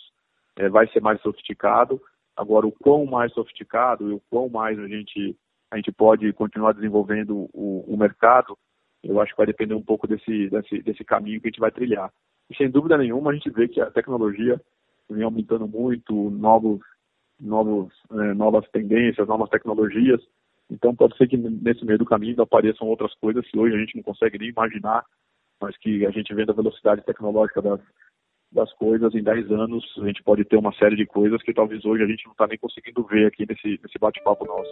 é, 0.56 0.68
vai 0.68 0.86
ser 0.88 1.00
mais 1.00 1.20
sofisticado. 1.22 1.98
Agora, 2.36 2.66
o 2.66 2.72
quão 2.72 3.04
mais 3.04 3.32
sofisticado 3.32 4.10
e 4.10 4.14
o 4.14 4.22
quão 4.30 4.48
mais 4.48 4.78
a 4.78 4.86
gente, 4.88 5.36
a 5.70 5.76
gente 5.76 5.92
pode 5.92 6.32
continuar 6.32 6.72
desenvolvendo 6.72 7.48
o, 7.52 7.84
o 7.86 7.96
mercado, 7.96 8.56
eu 9.02 9.20
acho 9.20 9.32
que 9.32 9.38
vai 9.38 9.46
depender 9.46 9.74
um 9.74 9.82
pouco 9.82 10.06
desse, 10.06 10.48
desse, 10.48 10.82
desse 10.82 11.04
caminho 11.04 11.40
que 11.40 11.48
a 11.48 11.50
gente 11.50 11.60
vai 11.60 11.70
trilhar. 11.70 12.10
E 12.50 12.56
sem 12.56 12.70
dúvida 12.70 12.96
nenhuma, 12.96 13.30
a 13.30 13.34
gente 13.34 13.50
vê 13.50 13.68
que 13.68 13.80
a 13.80 13.90
tecnologia 13.90 14.60
vem 15.10 15.24
aumentando 15.24 15.66
muito, 15.66 16.30
novos, 16.30 16.80
novos, 17.38 17.92
é, 18.12 18.34
novas 18.34 18.68
tendências, 18.70 19.26
novas 19.28 19.50
tecnologias, 19.50 20.20
então 20.70 20.94
pode 20.94 21.16
ser 21.18 21.28
que 21.28 21.36
nesse 21.36 21.84
meio 21.84 21.98
do 21.98 22.06
caminho 22.06 22.40
apareçam 22.40 22.88
outras 22.88 23.14
coisas 23.16 23.46
que 23.50 23.58
hoje 23.58 23.76
a 23.76 23.78
gente 23.78 23.96
não 23.96 24.02
consegue 24.02 24.38
nem 24.38 24.48
imaginar, 24.48 25.04
mas 25.60 25.76
que 25.76 26.06
a 26.06 26.10
gente 26.10 26.34
vendo 26.34 26.50
a 26.50 26.54
velocidade 26.54 27.04
tecnológica 27.04 27.60
das, 27.60 27.80
das 28.52 28.72
coisas, 28.74 29.14
em 29.14 29.22
10 29.22 29.50
anos 29.50 29.84
a 30.02 30.06
gente 30.06 30.22
pode 30.22 30.44
ter 30.44 30.56
uma 30.56 30.72
série 30.74 30.96
de 30.96 31.06
coisas 31.06 31.42
que 31.42 31.54
talvez 31.54 31.84
hoje 31.84 32.02
a 32.02 32.06
gente 32.06 32.24
não 32.24 32.32
está 32.32 32.46
nem 32.46 32.58
conseguindo 32.58 33.02
ver 33.04 33.26
aqui 33.26 33.46
nesse, 33.48 33.80
nesse 33.82 33.98
bate-papo 33.98 34.44
nosso. 34.44 34.70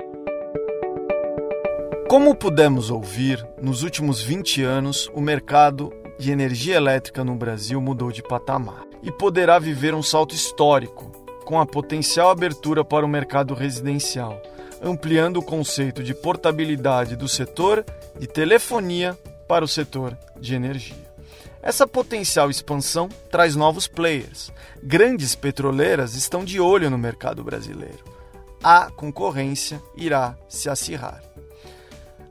Como 2.09 2.35
pudemos 2.35 2.91
ouvir, 2.91 3.45
nos 3.62 3.83
últimos 3.83 4.22
20 4.22 4.62
anos 4.62 5.11
o 5.14 5.20
mercado 5.20 5.91
de 6.18 6.31
energia 6.31 6.76
elétrica 6.76 7.24
no 7.24 7.35
Brasil 7.35 7.81
mudou 7.81 8.12
de 8.12 8.22
patamar 8.22 8.85
e 9.03 9.11
poderá 9.11 9.59
viver 9.59 9.95
um 9.95 10.03
salto 10.03 10.35
histórico 10.35 11.12
com 11.45 11.59
a 11.59 11.66
potencial 11.66 12.31
abertura 12.31 12.85
para 12.85 13.07
o 13.07 13.09
mercado 13.09 13.55
residencial 13.55 14.41
ampliando 14.83 15.39
o 15.39 15.43
conceito 15.43 16.03
de 16.03 16.14
portabilidade 16.14 17.16
do 17.16 17.28
setor 17.28 17.85
de 18.18 18.26
telefonia 18.26 19.16
para 19.47 19.64
o 19.64 19.68
setor 19.68 20.16
de 20.41 20.55
energia. 20.55 21.10
Essa 21.63 21.87
potencial 21.87 22.49
expansão 22.49 23.09
traz 23.31 23.55
novos 23.55 23.87
players. 23.87 24.51
Grandes 24.83 25.35
petroleiras 25.35 26.15
estão 26.15 26.45
de 26.45 26.59
olho 26.59 26.89
no 26.89 26.97
mercado 26.97 27.45
brasileiro. 27.45 28.03
A 28.63 28.91
concorrência 28.91 29.83
irá 29.97 30.37
se 30.49 30.71
acirrar. 30.71 31.23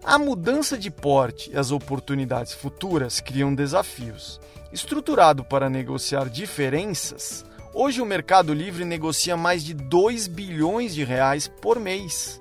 A 0.03 0.17
mudança 0.17 0.77
de 0.77 0.89
porte 0.89 1.51
e 1.51 1.57
as 1.57 1.71
oportunidades 1.71 2.53
futuras 2.53 3.19
criam 3.19 3.53
desafios. 3.53 4.39
Estruturado 4.71 5.43
para 5.43 5.69
negociar 5.69 6.29
diferenças, 6.29 7.45
hoje 7.73 8.01
o 8.01 8.05
Mercado 8.05 8.53
Livre 8.53 8.85
negocia 8.85 9.35
mais 9.37 9.63
de 9.63 9.73
2 9.73 10.27
bilhões 10.27 10.95
de 10.95 11.03
reais 11.03 11.47
por 11.47 11.79
mês. 11.79 12.39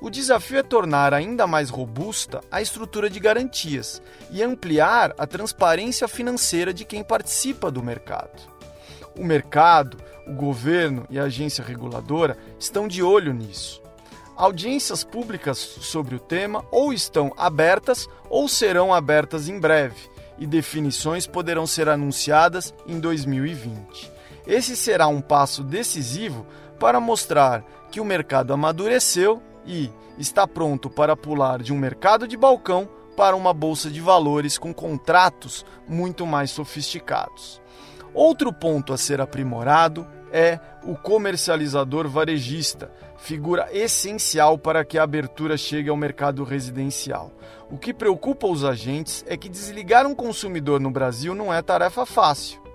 O 0.00 0.10
desafio 0.10 0.58
é 0.58 0.62
tornar 0.62 1.12
ainda 1.12 1.46
mais 1.46 1.70
robusta 1.70 2.40
a 2.50 2.62
estrutura 2.62 3.10
de 3.10 3.18
garantias 3.18 4.00
e 4.30 4.42
ampliar 4.42 5.12
a 5.18 5.26
transparência 5.26 6.06
financeira 6.06 6.72
de 6.72 6.84
quem 6.84 7.02
participa 7.02 7.68
do 7.70 7.82
mercado. 7.82 8.40
O 9.16 9.24
mercado, 9.24 9.96
o 10.24 10.32
governo 10.32 11.04
e 11.10 11.18
a 11.18 11.24
agência 11.24 11.64
reguladora 11.64 12.38
estão 12.60 12.86
de 12.86 13.02
olho 13.02 13.32
nisso. 13.34 13.82
Audiências 14.36 15.02
públicas 15.02 15.58
sobre 15.58 16.14
o 16.14 16.20
tema 16.20 16.64
ou 16.70 16.92
estão 16.92 17.32
abertas 17.36 18.08
ou 18.30 18.48
serão 18.48 18.94
abertas 18.94 19.48
em 19.48 19.58
breve, 19.58 20.08
e 20.38 20.46
definições 20.46 21.26
poderão 21.26 21.66
ser 21.66 21.88
anunciadas 21.88 22.72
em 22.86 23.00
2020. 23.00 24.12
Esse 24.46 24.76
será 24.76 25.08
um 25.08 25.20
passo 25.20 25.64
decisivo 25.64 26.46
para 26.78 27.00
mostrar 27.00 27.64
que 27.90 28.00
o 28.00 28.04
mercado 28.04 28.52
amadureceu 28.52 29.42
e 29.68 29.92
está 30.18 30.46
pronto 30.46 30.88
para 30.88 31.14
pular 31.14 31.62
de 31.62 31.72
um 31.72 31.78
mercado 31.78 32.26
de 32.26 32.36
balcão 32.36 32.88
para 33.14 33.36
uma 33.36 33.52
bolsa 33.52 33.90
de 33.90 34.00
valores 34.00 34.56
com 34.56 34.72
contratos 34.72 35.64
muito 35.86 36.26
mais 36.26 36.50
sofisticados. 36.50 37.60
Outro 38.14 38.52
ponto 38.52 38.92
a 38.92 38.96
ser 38.96 39.20
aprimorado 39.20 40.06
é 40.32 40.58
o 40.82 40.96
comercializador 40.96 42.08
varejista, 42.08 42.90
figura 43.18 43.68
essencial 43.70 44.56
para 44.56 44.84
que 44.84 44.96
a 44.96 45.02
abertura 45.02 45.56
chegue 45.56 45.90
ao 45.90 45.96
mercado 45.96 46.42
residencial. 46.44 47.30
O 47.70 47.76
que 47.76 47.92
preocupa 47.92 48.46
os 48.46 48.64
agentes 48.64 49.24
é 49.28 49.36
que 49.36 49.48
desligar 49.48 50.06
um 50.06 50.14
consumidor 50.14 50.80
no 50.80 50.90
Brasil 50.90 51.34
não 51.34 51.52
é 51.52 51.60
tarefa 51.60 52.06
fácil 52.06 52.68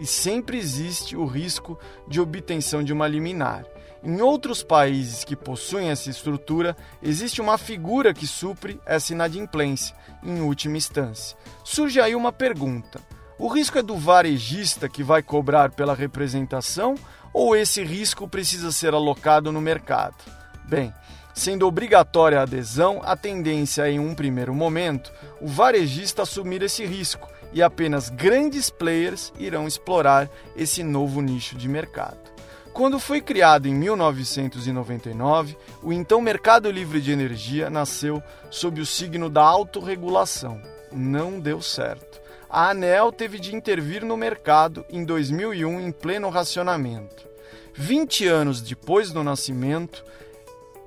e 0.00 0.06
sempre 0.06 0.58
existe 0.58 1.16
o 1.16 1.26
risco 1.26 1.78
de 2.06 2.20
obtenção 2.20 2.82
de 2.82 2.92
uma 2.92 3.08
liminar. 3.08 3.64
Em 4.02 4.20
outros 4.20 4.62
países 4.62 5.24
que 5.24 5.34
possuem 5.34 5.90
essa 5.90 6.08
estrutura, 6.08 6.76
existe 7.02 7.40
uma 7.40 7.58
figura 7.58 8.14
que 8.14 8.26
supre 8.26 8.80
essa 8.86 9.12
inadimplência, 9.12 9.94
em 10.22 10.40
última 10.40 10.76
instância. 10.76 11.36
Surge 11.64 12.00
aí 12.00 12.14
uma 12.14 12.32
pergunta: 12.32 13.00
o 13.38 13.48
risco 13.48 13.78
é 13.78 13.82
do 13.82 13.96
varejista 13.96 14.88
que 14.88 15.02
vai 15.02 15.22
cobrar 15.22 15.72
pela 15.72 15.94
representação 15.94 16.94
ou 17.32 17.56
esse 17.56 17.82
risco 17.82 18.28
precisa 18.28 18.72
ser 18.72 18.94
alocado 18.94 19.52
no 19.52 19.60
mercado? 19.60 20.16
Bem, 20.64 20.92
sendo 21.34 21.66
obrigatória 21.66 22.40
a 22.40 22.42
adesão, 22.42 23.00
a 23.04 23.16
tendência 23.16 23.88
é, 23.88 23.92
em 23.92 23.98
um 23.98 24.14
primeiro 24.14 24.54
momento, 24.54 25.12
o 25.40 25.46
varejista 25.46 26.22
assumir 26.22 26.62
esse 26.62 26.84
risco 26.84 27.28
e 27.52 27.62
apenas 27.62 28.10
grandes 28.10 28.70
players 28.70 29.32
irão 29.38 29.66
explorar 29.66 30.28
esse 30.56 30.82
novo 30.82 31.20
nicho 31.20 31.56
de 31.56 31.68
mercado. 31.68 32.37
Quando 32.78 33.00
foi 33.00 33.20
criado 33.20 33.66
em 33.66 33.74
1999, 33.74 35.56
o 35.82 35.92
então 35.92 36.20
Mercado 36.20 36.70
Livre 36.70 37.00
de 37.00 37.10
Energia 37.10 37.68
nasceu 37.68 38.22
sob 38.50 38.80
o 38.80 38.86
signo 38.86 39.28
da 39.28 39.42
autorregulação. 39.42 40.62
Não 40.92 41.40
deu 41.40 41.60
certo. 41.60 42.20
A 42.48 42.70
ANEL 42.70 43.10
teve 43.10 43.40
de 43.40 43.52
intervir 43.52 44.04
no 44.04 44.16
mercado 44.16 44.86
em 44.88 45.04
2001 45.04 45.80
em 45.80 45.90
pleno 45.90 46.28
racionamento. 46.28 47.26
20 47.74 48.28
anos 48.28 48.62
depois 48.62 49.10
do 49.10 49.24
nascimento, 49.24 50.04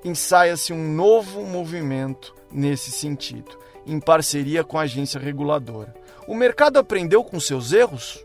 ensaia-se 0.02 0.72
um 0.72 0.94
novo 0.94 1.44
movimento 1.44 2.34
nesse 2.50 2.90
sentido, 2.90 3.58
em 3.86 4.00
parceria 4.00 4.64
com 4.64 4.78
a 4.78 4.84
agência 4.84 5.20
reguladora. 5.20 5.94
O 6.26 6.34
mercado 6.34 6.78
aprendeu 6.78 7.22
com 7.22 7.38
seus 7.38 7.70
erros? 7.70 8.24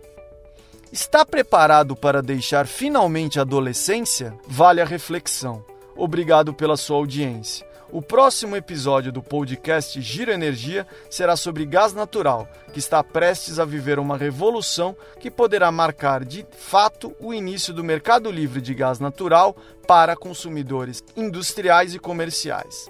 Está 0.92 1.26
preparado 1.26 1.98
para 1.98 2.22
deixar 2.22 2.66
finalmente 2.66 3.40
a 3.40 3.42
adolescência? 3.42 4.34
Vale 4.48 4.80
a 4.80 4.86
reflexão. 4.86 5.64
Obrigado 5.98 6.54
pela 6.54 6.78
sua 6.78 6.96
audiência. 6.96 7.68
O 7.92 8.02
próximo 8.02 8.56
episódio 8.56 9.12
do 9.12 9.22
podcast 9.22 10.02
Giro 10.02 10.32
Energia 10.32 10.88
será 11.10 11.36
sobre 11.36 11.66
gás 11.66 11.94
natural, 11.94 12.48
que 12.72 12.80
está 12.80 13.04
prestes 13.04 13.60
a 13.60 13.66
viver 13.66 14.00
uma 14.00 14.18
revolução 14.18 14.96
que 15.20 15.32
poderá 15.32 15.72
marcar 15.72 16.24
de 16.24 16.46
fato 16.52 17.16
o 17.20 17.34
início 17.34 17.74
do 17.74 17.84
mercado 17.84 18.32
livre 18.32 18.62
de 18.62 18.74
gás 18.74 19.00
natural 19.00 19.56
para 19.88 20.16
consumidores 20.16 21.04
industriais 21.16 21.96
e 21.96 22.00
comerciais. 22.00 22.90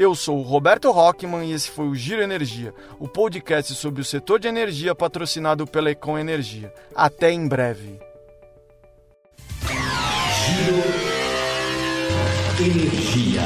Eu 0.00 0.14
sou 0.14 0.38
o 0.38 0.42
Roberto 0.42 0.92
Rockman 0.92 1.50
e 1.50 1.52
esse 1.52 1.68
foi 1.68 1.88
o 1.88 1.94
Giro 1.94 2.22
Energia, 2.22 2.72
o 3.00 3.08
podcast 3.08 3.74
sobre 3.74 4.00
o 4.00 4.04
setor 4.04 4.38
de 4.38 4.46
energia 4.46 4.94
patrocinado 4.94 5.66
pela 5.66 5.90
Econ 5.90 6.16
Energia. 6.16 6.72
Até 6.94 7.32
em 7.32 7.48
breve. 7.48 7.98
Giro 10.46 10.84
Energia. 12.60 13.42